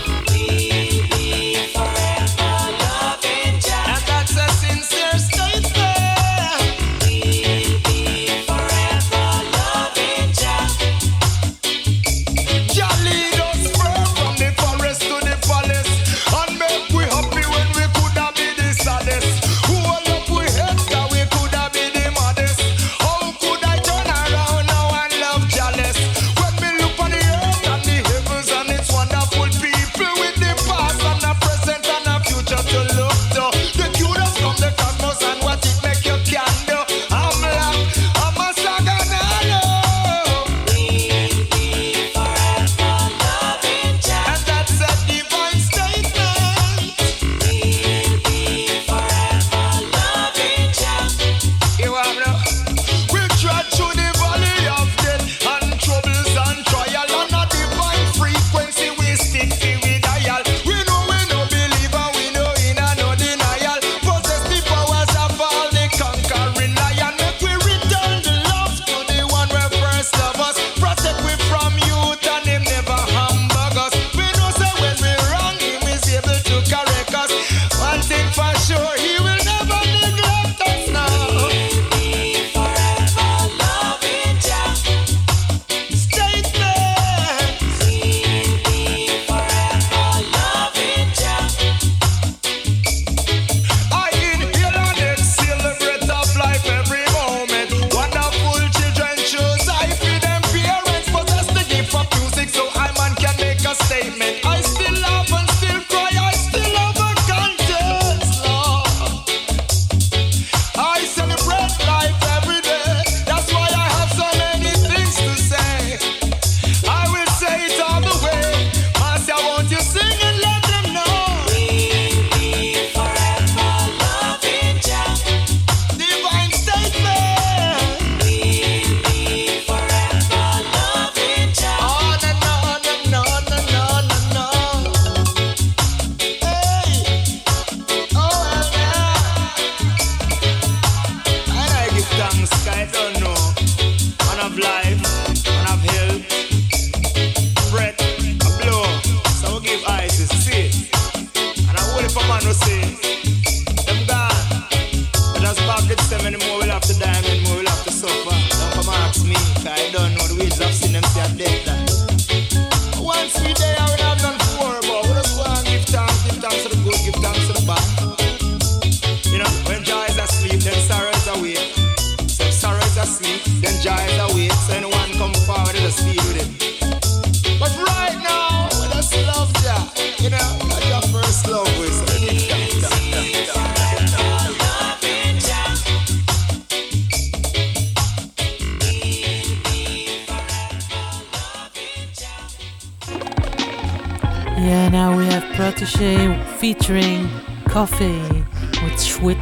Koffee 197.86 198.44
with 198.84 199.00
Switch, 199.00 199.38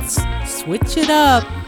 switch 0.45 0.97
it 0.97 1.09
up. 1.09 1.62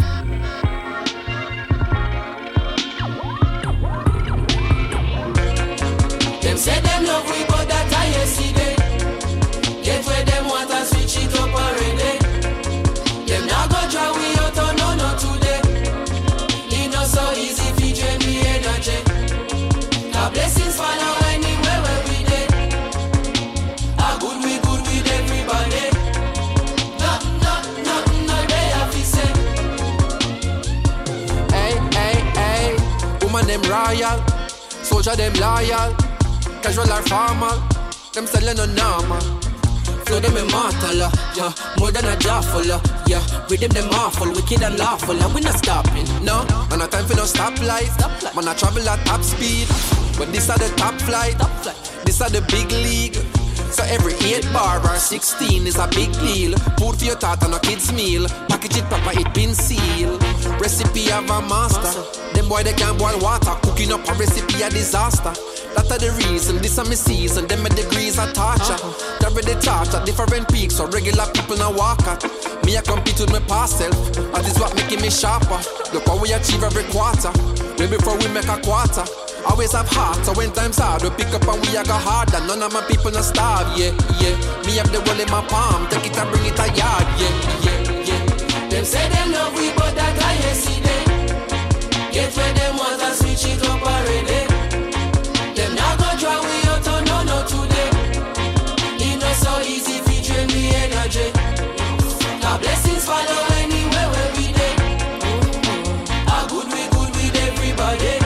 Royal, 33.76 34.19
soldier 34.88 35.15
them 35.15 35.34
loyal, 35.34 35.91
casual 36.64 36.91
or 36.91 37.03
formal, 37.11 37.57
them 38.14 38.26
selling 38.26 38.57
no 38.57 38.65
normal. 38.65 39.26
Flow 40.06 40.19
them 40.19 40.38
immortal, 40.38 41.02
uh, 41.02 41.11
yeah, 41.35 41.52
more 41.80 41.91
than 41.91 42.06
a 42.06 42.15
jawful, 42.18 42.72
uh, 42.72 42.80
yeah. 43.07 43.23
Rhythm 43.49 43.72
them 43.72 43.89
awful, 43.93 44.31
wicked 44.31 44.61
and 44.61 44.77
lawful, 44.77 45.18
and 45.19 45.34
we 45.34 45.41
not 45.41 45.57
stopping, 45.57 46.06
no. 46.23 46.45
And 46.69 46.80
no 46.80 46.88
time 46.88 47.06
for 47.06 47.15
no 47.15 47.23
stoplight, 47.23 47.91
man 48.35 48.47
I 48.47 48.53
travel 48.53 48.88
at 48.88 49.03
top 49.06 49.23
speed, 49.23 49.68
but 50.18 50.31
this 50.31 50.49
are 50.49 50.60
the 50.60 50.69
top 50.77 50.93
flight, 51.02 51.35
this 52.06 52.22
are 52.22 52.30
the 52.30 52.41
big 52.53 52.72
league. 52.72 53.18
So 53.76 53.84
every 53.84 54.14
8 54.14 54.47
bar 54.53 54.80
or 54.80 54.95
16 54.95 55.68
is 55.68 55.77
a 55.77 55.88
big 55.88 56.11
deal. 56.23 56.56
Food 56.77 56.95
for 56.95 57.06
your 57.06 57.15
thought 57.15 57.43
and 57.43 57.53
a 57.53 57.60
kid's 57.60 57.91
meal. 57.91 58.26
Package 58.65 58.81
it 58.81 58.89
proper, 58.89 59.19
it 59.19 59.33
been 59.35 59.53
sealed. 59.53 60.23
Recipe 60.59 61.11
of 61.11 61.29
a 61.29 61.39
master. 61.45 62.01
Them 62.33 62.49
boy 62.49 62.63
they 62.63 62.73
can't 62.73 62.97
boil 62.97 63.19
water. 63.19 63.53
Cooking 63.61 63.93
up 63.93 64.01
a 64.09 64.13
recipe 64.17 64.63
a 64.63 64.69
disaster. 64.71 65.37
That 65.77 65.85
are 65.93 66.01
the 66.01 66.09
reason, 66.25 66.57
this 66.57 66.79
are 66.79 66.85
season. 66.85 67.45
Them 67.45 67.61
my 67.61 67.69
degrees 67.69 68.17
are 68.17 68.25
torture. 68.33 68.73
That 69.21 69.37
the 69.37 69.53
torture, 69.61 70.01
different 70.03 70.49
peaks. 70.49 70.77
So 70.77 70.89
regular 70.89 71.29
people 71.37 71.57
now 71.57 71.77
walk 71.77 72.09
at. 72.09 72.25
Me 72.65 72.75
I 72.75 72.81
compete 72.81 73.19
with 73.19 73.29
my 73.29 73.39
past 73.45 73.77
self. 73.77 73.93
That 74.33 74.41
is 74.49 74.57
what 74.57 74.73
making 74.73 75.01
me 75.01 75.11
sharper. 75.11 75.61
Look 75.93 76.09
how 76.09 76.17
we 76.17 76.33
achieve 76.33 76.63
every 76.63 76.89
quarter. 76.89 77.29
Way 77.77 77.85
before 77.85 78.17
we 78.17 78.33
make 78.33 78.49
a 78.49 78.57
quarter. 78.65 79.05
Always 79.45 79.77
have 79.77 79.85
heart, 79.93 80.25
so 80.25 80.33
when 80.33 80.49
times 80.57 80.81
hard, 80.81 81.03
we 81.03 81.11
pick 81.13 81.29
up 81.37 81.45
and 81.45 81.61
we 81.61 81.77
a 81.77 81.85
go 81.85 81.93
harder. 81.93 82.41
None 82.49 82.65
of 82.65 82.73
my 82.73 82.81
people 82.89 83.13
not 83.13 83.29
starve, 83.29 83.77
yeah, 83.77 83.93
yeah. 84.17 84.33
Me 84.65 84.81
have 84.81 84.89
the 84.89 85.05
world 85.05 85.21
in 85.21 85.29
my 85.29 85.45
palm, 85.45 85.85
take 85.93 86.09
it 86.09 86.17
and 86.17 86.31
bring 86.33 86.49
it 86.49 86.57
a 86.57 86.65
yard, 86.73 87.05
yeah, 87.21 87.61
yeah. 87.61 87.85
Them 88.76 88.84
say 88.84 89.07
them 89.07 89.31
love 89.31 89.56
we, 89.56 89.72
but 89.72 89.95
that 89.95 90.19
I 90.19 90.34
yesterday. 90.43 91.03
Get 92.11 92.35
where 92.35 92.53
them 92.60 92.76
want 92.76 93.02
and 93.02 93.15
switch 93.15 93.47
it 93.47 93.64
up 93.64 93.80
already. 93.80 94.52
Them 95.56 95.76
now 95.80 95.95
go 95.95 96.11
try 96.19 96.35
we 96.43 96.56
out 96.68 96.85
on 96.91 97.06
no 97.07 97.23
no 97.23 97.38
today. 97.47 97.88
It 98.99 99.15
not 99.23 99.35
so 99.39 99.64
easy 99.64 100.03
fi 100.03 100.19
drain 100.19 100.47
me 100.52 100.76
energy. 100.76 101.31
God 102.43 102.60
blessings 102.60 103.06
follow 103.07 103.39
anywhere 103.64 104.07
where 104.11 104.31
we 104.35 104.52
dey. 104.52 104.76
A 106.27 106.43
good 106.52 106.68
we 106.68 106.84
good 106.91 107.11
with 107.15 107.35
everybody. 107.47 108.19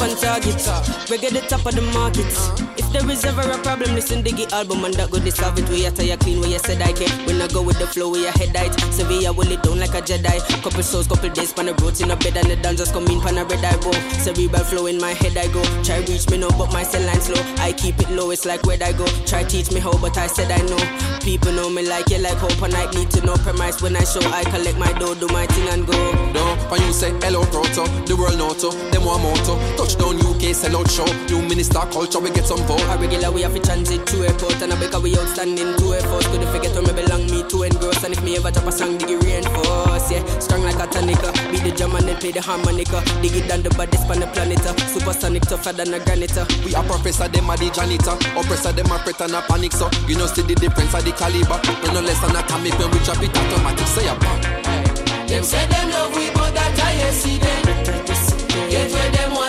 On 0.00 0.16
target, 0.16 0.56
reggae 1.08 1.30
the 1.30 1.40
top 1.48 1.66
of 1.66 1.74
the 1.74 1.82
market. 1.92 2.63
If 2.76 2.90
there 2.92 3.08
is 3.08 3.24
ever 3.24 3.42
a 3.42 3.58
problem, 3.58 3.94
listen 3.94 4.24
to 4.24 4.34
the 4.34 4.50
album 4.52 4.84
and 4.84 4.94
that 4.94 5.10
go 5.10 5.18
dissolve 5.20 5.58
it. 5.58 5.68
We 5.68 5.86
are 5.86 5.90
tire 5.92 6.16
clean, 6.16 6.40
where 6.40 6.50
you 6.50 6.58
said 6.58 6.82
I 6.82 6.92
can. 6.92 7.08
When 7.26 7.40
I 7.40 7.46
go 7.46 7.62
with 7.62 7.78
the 7.78 7.86
flow, 7.86 8.10
we 8.10 8.26
are 8.26 8.32
head 8.32 8.56
height. 8.56 8.74
Sevilla 8.92 9.32
will 9.32 9.50
it 9.50 9.62
down 9.62 9.78
like 9.78 9.94
a 9.94 10.02
Jedi. 10.02 10.42
Couple 10.62 10.82
souls, 10.82 11.06
couple 11.06 11.30
days, 11.30 11.52
pan 11.52 11.66
the 11.66 11.74
roads 11.74 12.00
in 12.00 12.10
a 12.10 12.16
bed 12.16 12.36
and 12.36 12.50
the 12.50 12.56
dancers 12.56 12.90
come 12.90 13.06
in, 13.06 13.20
pan 13.20 13.38
a 13.38 13.44
red 13.44 13.64
eye 13.64 13.78
roll. 13.78 13.94
Cerebral 14.18 14.64
flow 14.64 14.86
in 14.86 14.98
my 14.98 15.12
head, 15.12 15.36
I 15.38 15.46
go. 15.54 15.62
Try 15.84 16.02
reach 16.10 16.28
me 16.30 16.38
no, 16.38 16.50
but 16.50 16.72
my 16.72 16.82
cell 16.82 17.02
line 17.06 17.20
slow. 17.20 17.40
I 17.62 17.72
keep 17.72 18.00
it 18.00 18.10
low, 18.10 18.30
it's 18.30 18.44
like 18.44 18.64
where 18.66 18.82
I 18.82 18.92
go. 18.92 19.06
Try 19.24 19.44
teach 19.44 19.70
me 19.70 19.78
how, 19.78 19.94
but 19.98 20.18
I 20.18 20.26
said 20.26 20.50
I 20.50 20.58
know. 20.66 20.82
People 21.22 21.52
know 21.52 21.70
me 21.70 21.86
like 21.86 22.10
you, 22.10 22.18
like 22.18 22.38
hope, 22.38 22.60
and 22.62 22.74
I 22.74 22.90
need 22.90 23.10
to 23.12 23.24
know 23.24 23.34
premise 23.38 23.82
when 23.82 23.94
I 23.96 24.02
show. 24.02 24.20
I 24.34 24.42
collect 24.50 24.78
my 24.78 24.92
dough, 24.98 25.14
do 25.14 25.28
my 25.28 25.46
thing 25.46 25.68
and 25.68 25.86
go. 25.86 25.94
No, 26.34 26.56
when 26.68 26.82
you 26.82 26.92
say 26.92 27.14
hello 27.22 27.46
proto, 27.46 27.86
the 28.10 28.16
world 28.18 28.36
know 28.38 28.50
to, 28.50 28.74
them 28.90 29.04
one 29.04 29.22
motto. 29.22 29.54
Touchdown 29.78 30.18
UK, 30.18 30.54
sell 30.54 30.76
out 30.76 30.90
show. 30.90 31.06
New 31.30 31.40
minister 31.46 31.80
culture, 31.94 32.18
we 32.18 32.30
get 32.30 32.46
some 32.46 32.63
vote. 32.66 32.82
A 32.90 32.98
regular 32.98 33.30
we 33.30 33.42
have 33.42 33.54
to 33.54 33.60
transit 33.60 34.06
to 34.06 34.24
airport 34.24 34.60
and 34.62 34.72
I 34.72 34.78
because 34.78 35.02
we 35.02 35.16
outstanding 35.16 35.76
to 35.76 35.94
effort. 35.94 36.24
Could 36.32 36.44
forget 36.48 36.72
where 36.74 36.82
me 36.82 36.92
belong, 36.92 37.24
me 37.30 37.42
to 37.48 37.62
engross. 37.64 38.02
And 38.04 38.14
if 38.14 38.22
me 38.22 38.36
ever 38.36 38.50
drop 38.50 38.66
a 38.66 38.72
song, 38.72 38.98
dig 38.98 39.10
it 39.10 39.22
reinforce. 39.22 40.10
Yeah, 40.10 40.24
strong 40.40 40.62
like 40.62 40.80
a 40.80 40.86
tonica. 40.88 41.30
Be 41.52 41.58
the 41.60 41.72
drum 41.76 41.94
and 41.96 42.08
then 42.08 42.16
play 42.16 42.32
the 42.32 42.40
harmonica. 42.40 43.04
Dig 43.22 43.36
it 43.36 43.48
down 43.48 43.62
the 43.62 43.70
baddest 43.76 44.08
on 44.10 44.20
the 44.20 44.26
planet. 44.32 44.64
uh. 44.64 44.74
Supersonic 44.88 45.42
tougher 45.44 45.72
than 45.72 45.92
a 45.94 46.00
granite. 46.00 46.36
uh. 46.36 46.46
We 46.64 46.74
are 46.74 46.84
professor, 46.84 47.28
them 47.28 47.50
are 47.50 47.56
the 47.56 47.70
janitor. 47.70 48.16
Oppressor, 48.38 48.72
them 48.72 48.90
are 48.90 48.98
fret 49.04 49.20
and 49.20 49.34
a 49.34 49.42
panic, 49.42 49.72
so 49.72 49.90
you 50.08 50.16
know, 50.16 50.26
see 50.26 50.42
the 50.42 50.54
difference 50.54 50.94
of 50.94 51.04
the 51.04 51.12
caliber. 51.12 51.60
No, 51.84 52.00
no 52.00 52.00
less 52.00 52.20
than 52.20 52.34
atomic 52.36 52.72
when 52.78 52.90
we 52.90 52.98
drop 53.04 53.20
it 53.22 53.36
automatic. 53.36 53.86
Say 53.92 54.08
a 54.08 54.14
bang. 54.16 54.64
Them 55.28 55.42
say 55.44 55.66
them 55.68 55.90
love 55.90 56.14
we, 56.14 56.30
but 56.32 56.52
that 56.54 56.78
I 56.80 56.92
yesterday. 57.00 57.60
Get 58.70 58.90
where 58.92 59.10
them 59.12 59.30
want 59.34 59.43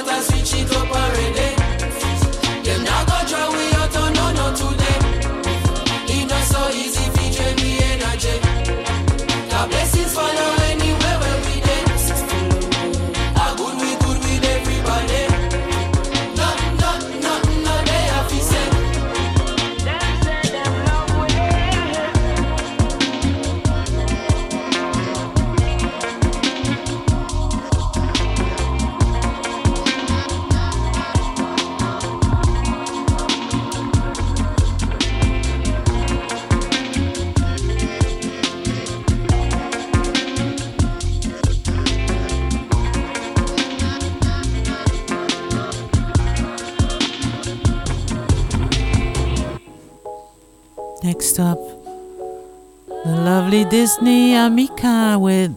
Disney 53.85 54.33
Amika 54.33 55.21
with 55.21 55.55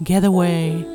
Getaway. 0.00 0.93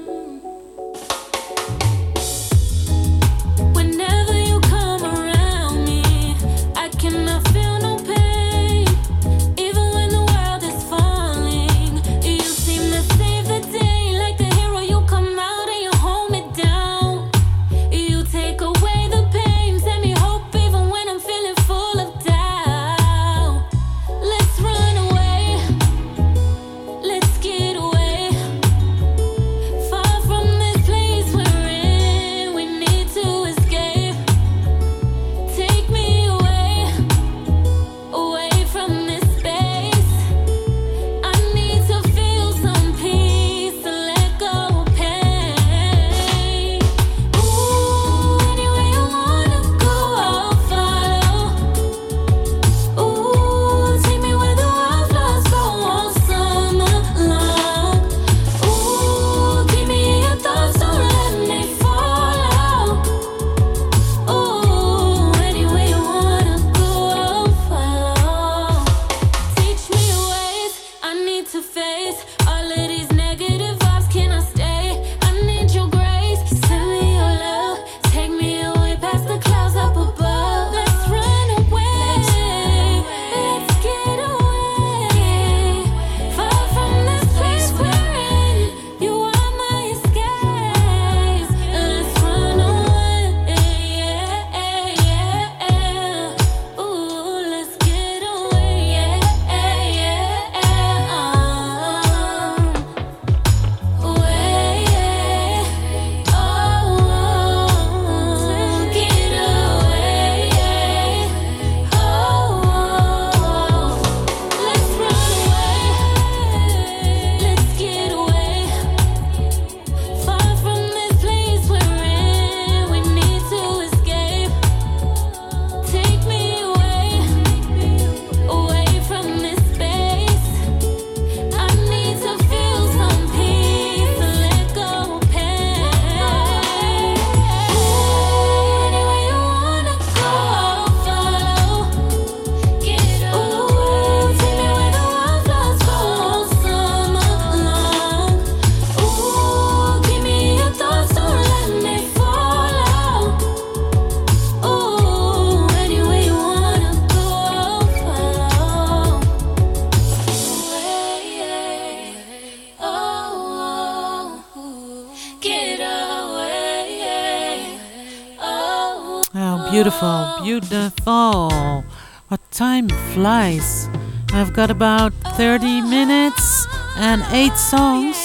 got 174.59 174.69
about 174.69 175.13
30 175.37 175.79
minutes 175.83 176.67
and 176.97 177.23
8 177.31 177.55
songs. 177.55 178.17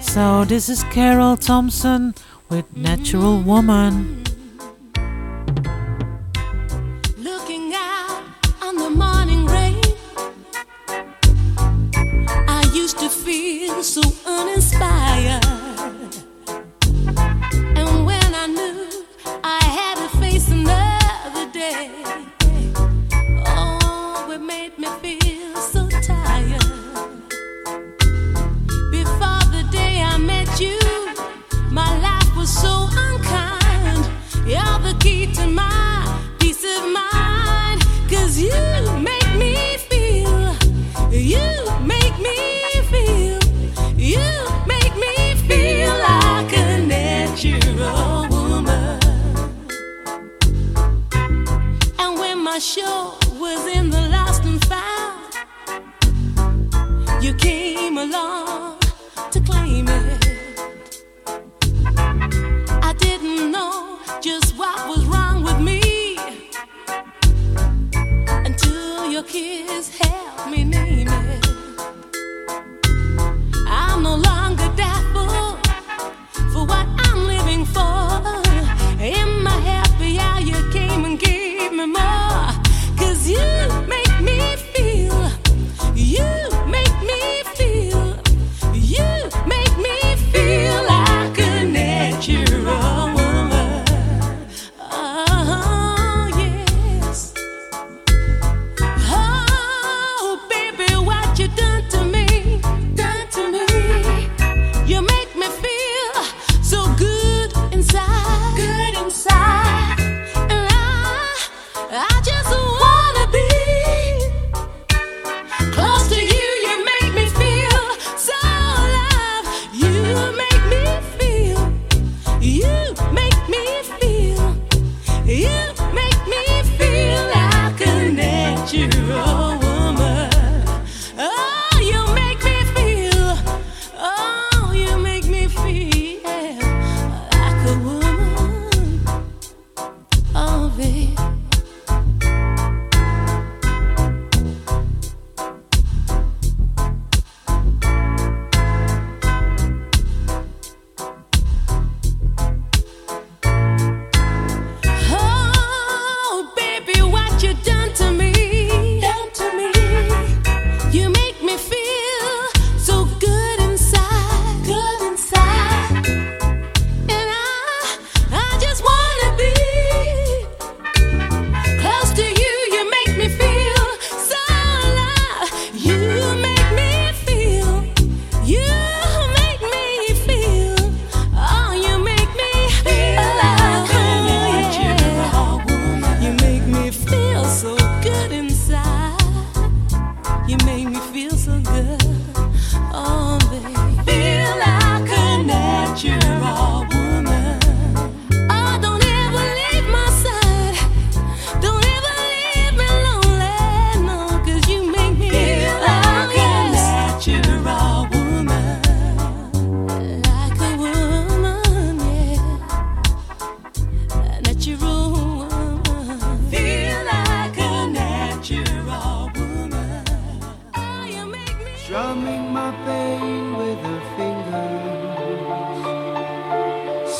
So 0.00 0.44
this 0.44 0.68
is 0.68 0.84
Carroll 0.92 1.36
Thompson 1.36 2.14
with 2.48 2.76
Natural 2.76 3.36
Woman. 3.42 4.29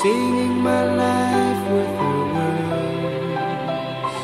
singing 0.02 0.62
my 0.62 0.84
life 1.04 1.62
with 1.74 1.92
the 2.00 2.14
words, 2.34 4.16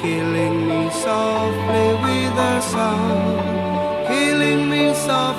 killing 0.00 0.56
me 0.68 0.88
softly 1.04 1.88
with 2.04 2.38
a 2.52 2.60
song, 2.62 4.06
killing 4.08 4.70
me 4.70 4.94
softly. 4.94 5.35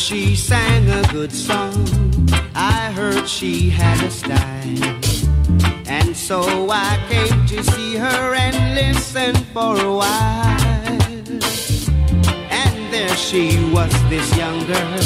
she 0.00 0.34
sang 0.34 0.88
a 0.88 1.02
good 1.12 1.30
song. 1.30 1.86
I 2.54 2.90
heard 2.92 3.28
she 3.28 3.68
had 3.68 4.02
a 4.02 4.10
style. 4.10 4.98
And 5.86 6.16
so 6.16 6.70
I 6.70 6.98
came 7.10 7.46
to 7.46 7.62
see 7.62 7.96
her 7.96 8.34
and 8.34 8.56
listen 8.74 9.34
for 9.52 9.76
a 9.76 9.92
while. 9.94 11.02
And 12.62 12.92
there 12.92 13.14
she 13.14 13.44
was, 13.74 13.92
this 14.08 14.34
young 14.36 14.66
girl, 14.66 15.00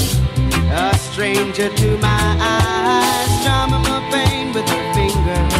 a 0.70 0.96
stranger 0.96 1.68
to 1.74 1.98
my 1.98 2.26
eyes, 2.54 3.44
charming 3.44 3.82
my 3.90 4.00
pain 4.14 4.52
with 4.54 4.68
her 4.68 4.86
fingers, 4.94 5.54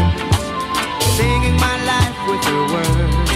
singing 1.17 1.57
my 1.59 1.77
life 1.93 2.19
with 2.29 2.43
her 2.51 2.63
words, 2.75 3.31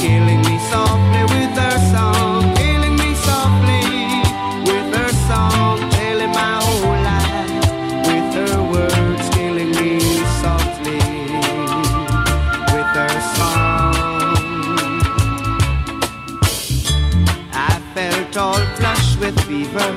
killing 0.00 0.40
me 0.42 0.58
softly 0.70 1.22
with 1.34 1.56
her. 1.56 1.71
with 19.22 19.40
fever, 19.42 19.90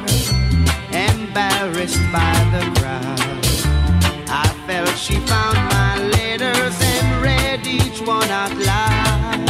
embarrassed 0.92 2.00
by 2.14 2.36
the 2.54 2.64
crowd. 2.80 3.20
I 4.30 4.46
felt 4.68 4.96
she 5.00 5.16
found 5.16 5.58
my 5.74 5.98
letters 5.98 6.78
and 6.80 7.24
read 7.24 7.66
each 7.66 8.02
one 8.02 8.30
out 8.30 8.56
loud. 8.56 9.50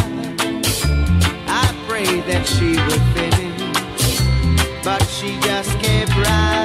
I 1.62 1.76
prayed 1.90 2.24
that 2.24 2.46
she 2.48 2.78
would 2.86 3.06
finish, 3.18 4.82
but 4.82 5.04
she 5.08 5.38
just 5.42 5.78
kept 5.80 6.16
writing. 6.16 6.65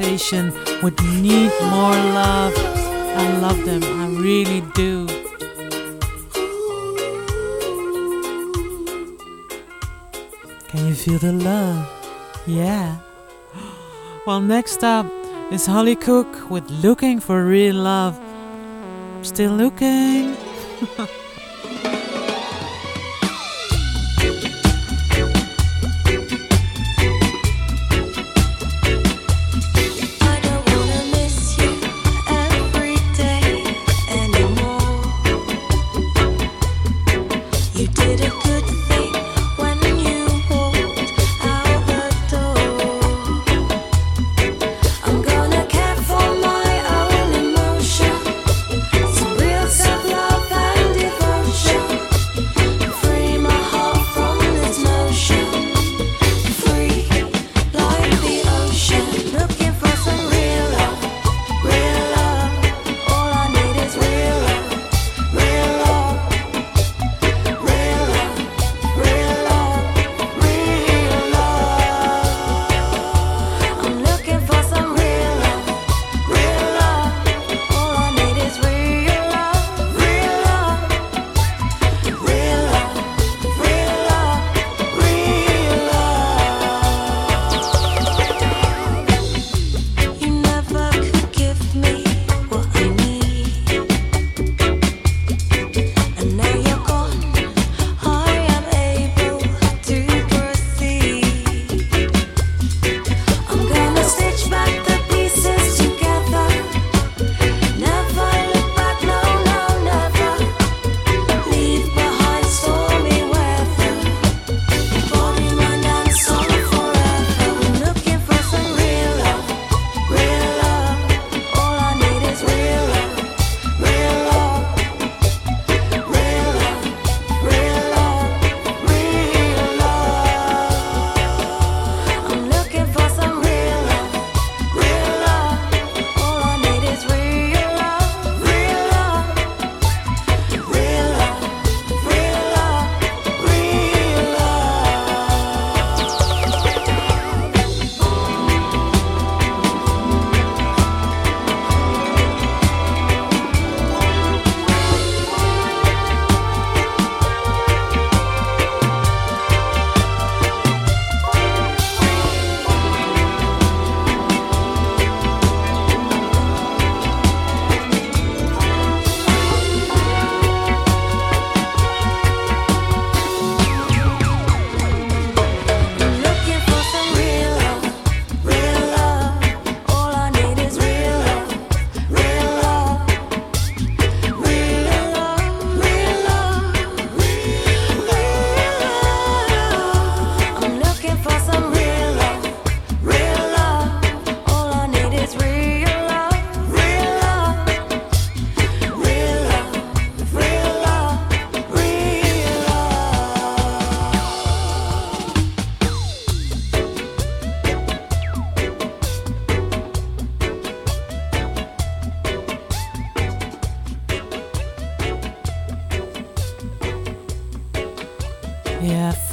would 0.00 1.02
need 1.02 1.50
more 1.60 1.98
love. 2.14 2.54
I 2.56 3.38
love 3.40 3.64
them, 3.64 3.82
I 3.82 4.06
really 4.20 4.60
do. 4.74 5.06
Can 10.68 10.86
you 10.86 10.94
feel 10.94 11.18
the 11.18 11.32
love? 11.32 11.88
Yeah. 12.46 12.96
Well, 14.26 14.40
next 14.40 14.84
up 14.84 15.06
is 15.50 15.66
Hollie 15.66 15.96
Cook 15.96 16.50
with 16.50 16.70
Looking 16.70 17.18
for 17.18 17.44
Real 17.44 17.76
Love. 17.76 18.20
Still 19.22 19.52
looking. 19.52 20.36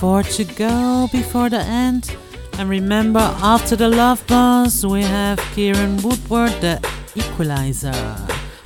four 0.06 0.22
to 0.22 0.44
go 0.44 1.08
before 1.12 1.50
the 1.50 1.64
end. 1.86 2.16
And 2.60 2.70
remember, 2.70 3.26
after 3.56 3.76
the 3.76 3.90
Love 3.90 4.22
Buzz, 4.28 4.86
we 4.86 5.02
have 5.02 5.40
Kieran 5.56 5.98
Woodward, 6.04 6.54
the 6.62 6.76
equalizer. 7.16 8.02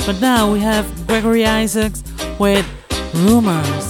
But 0.05 0.19
now 0.19 0.51
we 0.51 0.59
have 0.59 0.85
Gregory 1.07 1.45
Isaacs 1.45 2.03
with 2.39 2.65
Rumors. 3.13 3.88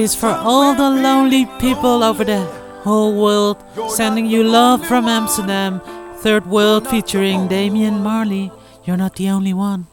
Is 0.00 0.14
for 0.14 0.30
all 0.30 0.72
the 0.74 0.88
lonely 0.88 1.44
people 1.58 2.02
over 2.02 2.24
the 2.24 2.46
whole 2.84 3.20
world, 3.20 3.62
sending 3.90 4.24
you 4.24 4.42
love 4.42 4.86
from 4.86 5.06
Amsterdam. 5.06 5.82
Third 6.20 6.46
World 6.46 6.88
featuring 6.88 7.48
Damian 7.48 8.02
Marley. 8.02 8.50
You're 8.84 8.96
not 8.96 9.16
the 9.16 9.28
only 9.28 9.52
one. 9.52 9.88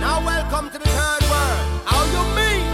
Now 0.00 0.24
welcome 0.24 0.70
to 0.70 0.78
the 0.78 0.88
third 0.88 1.22
world. 1.28 1.60
How 1.84 2.02
you 2.16 2.24
mean? 2.32 2.64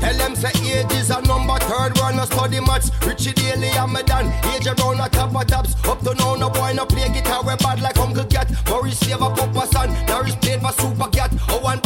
Tell 0.00 0.36
say 0.36 0.52
age 0.72 0.92
is 0.92 1.10
a 1.10 1.20
number. 1.22 1.58
Third 1.68 1.98
world 1.98 2.16
no 2.16 2.24
study 2.24 2.60
maths. 2.60 2.90
Richie 3.06 3.34
Daley 3.34 3.68
and 3.68 3.92
me 3.92 4.02
done. 4.04 4.32
Age 4.54 4.68
around 4.68 5.00
a 5.00 5.08
top 5.10 5.36
of 5.36 5.46
tops. 5.46 5.74
Up 5.86 6.00
to 6.00 6.14
now 6.14 6.34
no 6.34 6.48
boy 6.48 6.72
no 6.72 6.86
play 6.86 7.10
guitar. 7.12 7.42
We 7.44 7.54
bad 7.56 7.82
like 7.82 7.98
Uncle 7.98 8.24
Cat. 8.24 8.50
Maurice 8.70 9.00
Slave 9.00 9.20
a 9.20 9.66
Son. 9.66 9.92
Norris 10.06 10.36
played 10.36 10.62
for 10.62 10.72
Super 10.72 11.10
Cat. 11.10 11.30
Oh 11.50 11.60
one 11.60 11.80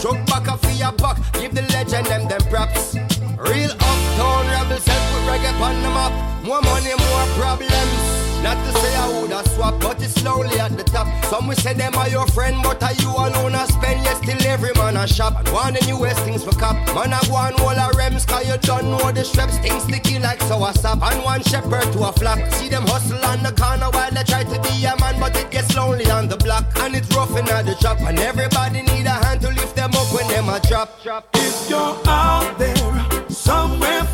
Drug 0.00 0.26
back 0.26 0.46
for 0.60 0.70
your 0.72 0.92
buck. 0.92 1.18
Give 1.32 1.54
the 1.54 1.62
legend 1.72 2.06
them 2.06 2.28
them 2.28 2.42
props. 2.50 2.94
Real 3.38 3.70
uptown 3.70 4.46
rebel 4.46 4.78
self 4.78 5.02
put 5.12 5.22
reggae 5.28 5.60
on 5.60 5.82
the 5.82 5.88
map. 5.88 6.44
More. 6.44 6.75
Not 8.46 8.64
to 8.64 8.78
say 8.78 8.94
I 8.94 9.08
woulda 9.08 9.42
swap, 9.56 9.74
but 9.80 10.00
it's 10.00 10.14
slowly 10.14 10.56
at 10.60 10.70
the 10.76 10.84
top. 10.84 11.08
Some 11.24 11.48
will 11.48 11.56
say 11.56 11.74
them 11.74 11.96
are 11.96 12.08
your 12.08 12.28
friend, 12.28 12.56
but 12.62 12.80
are 12.80 12.94
you 13.02 13.10
alone 13.10 13.56
I 13.56 13.66
spend? 13.66 14.04
Yes, 14.04 14.18
still 14.18 14.40
every 14.46 14.72
man 14.74 14.96
a 14.96 15.04
shop. 15.08 15.34
And 15.40 15.48
one 15.48 15.74
the 15.74 15.84
newest 15.84 16.20
things 16.20 16.44
for 16.44 16.52
cop. 16.52 16.76
Man 16.94 17.12
a 17.12 17.18
go 17.26 17.34
and 17.42 17.58
all 17.58 17.74
a 17.74 17.90
rems, 17.98 18.24
cause 18.24 18.46
you 18.46 18.56
don't 18.58 18.84
know 18.88 19.10
the 19.10 19.24
straps. 19.24 19.58
Things 19.58 19.82
sticky 19.82 20.20
like 20.20 20.40
sour 20.42 20.72
sap. 20.74 21.02
And 21.02 21.24
one 21.24 21.42
shepherd 21.42 21.90
to 21.94 22.06
a 22.06 22.12
flock. 22.12 22.38
See 22.52 22.68
them 22.68 22.84
hustle 22.86 23.18
on 23.24 23.42
the 23.42 23.50
corner 23.50 23.90
while 23.90 24.12
they 24.12 24.22
try 24.22 24.44
to 24.44 24.58
be 24.62 24.84
a 24.84 24.94
man, 25.00 25.18
but 25.18 25.34
it 25.34 25.50
gets 25.50 25.74
lonely 25.74 26.08
on 26.08 26.28
the 26.28 26.36
block. 26.36 26.66
And 26.78 26.94
it's 26.94 27.12
rough 27.16 27.36
in 27.36 27.46
the 27.46 27.76
shop. 27.80 27.98
And 28.02 28.16
everybody 28.20 28.82
need 28.82 29.06
a 29.06 29.16
hand 29.26 29.40
to 29.40 29.48
lift 29.48 29.74
them 29.74 29.90
up 29.92 30.06
when 30.14 30.28
them 30.28 30.48
a 30.48 30.60
drop. 30.60 31.00
If 31.34 31.68
you're 31.68 31.98
out 32.06 32.56
there 32.60 33.28
somewhere 33.28 34.04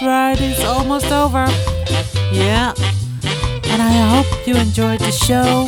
ska. 0.00 0.06
Well, 0.06 0.34
this 0.34 0.40
ride 0.40 0.40
is 0.40 0.64
almost 0.64 1.06
over. 1.12 1.46
Yeah. 2.32 2.74
And 3.64 3.82
I 3.82 4.22
hope 4.22 4.46
you 4.46 4.56
enjoyed 4.56 5.00
the 5.00 5.12
show. 5.12 5.66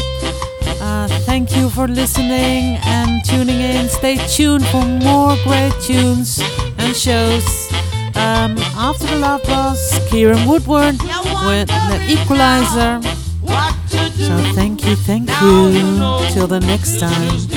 Uh, 0.80 1.08
thank 1.24 1.56
you 1.56 1.70
for 1.70 1.88
listening 1.88 2.78
and 2.84 3.24
tuning 3.24 3.60
in. 3.60 3.88
Stay 3.88 4.16
tuned 4.28 4.66
for 4.66 4.84
more 4.84 5.36
great 5.44 5.72
tunes 5.82 6.40
and 6.78 6.96
shows. 6.96 7.72
Um, 8.14 8.58
after 8.76 9.06
the 9.06 9.18
Love 9.18 9.42
Boss, 9.44 9.98
Kieran 10.10 10.46
Woodward 10.48 11.00
with 11.46 11.68
the 11.68 12.00
Equalizer. 12.08 13.00
So 14.16 14.38
thank 14.54 14.84
you, 14.84 14.96
thank 14.96 15.28
you. 15.40 15.72
Till 16.32 16.46
the 16.46 16.60
next 16.60 17.00
time. 17.00 17.51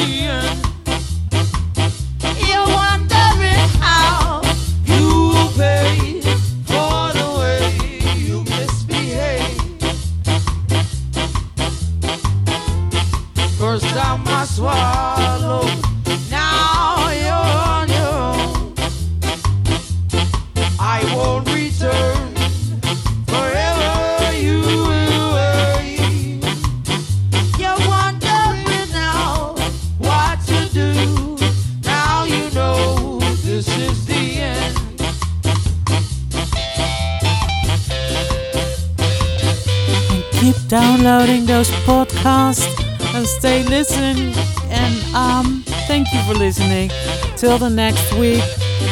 Podcasts 41.63 42.67
and 43.15 43.25
stay 43.25 43.63
listening. 43.63 44.33
And 44.69 45.15
um 45.15 45.63
thank 45.87 46.11
you 46.13 46.21
for 46.23 46.33
listening. 46.33 46.91
Till 47.37 47.57
the 47.57 47.69
next 47.69 48.13
week. 48.13 48.43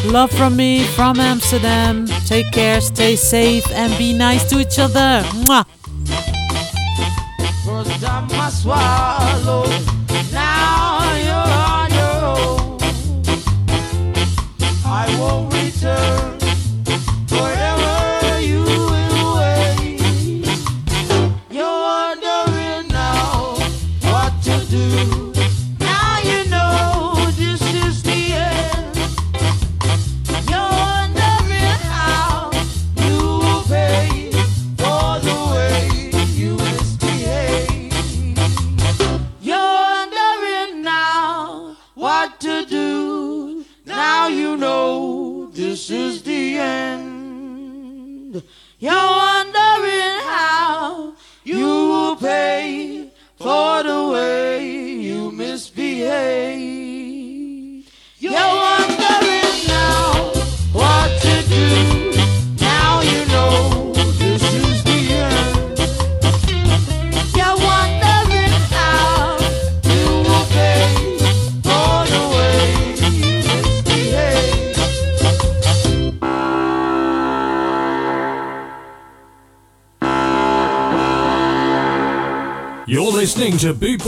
Love 0.05 0.31
from 0.31 0.55
me 0.55 0.83
from 0.95 1.19
amsterdam. 1.19 2.07
Take 2.25 2.51
care 2.51 2.79
stay 2.81 3.15
safe 3.15 3.69
and 3.71 3.95
be 3.97 4.17
nice 4.17 4.43
to 4.49 4.59
each 4.59 4.79
other. 4.79 5.23
Mwah. 5.43 5.65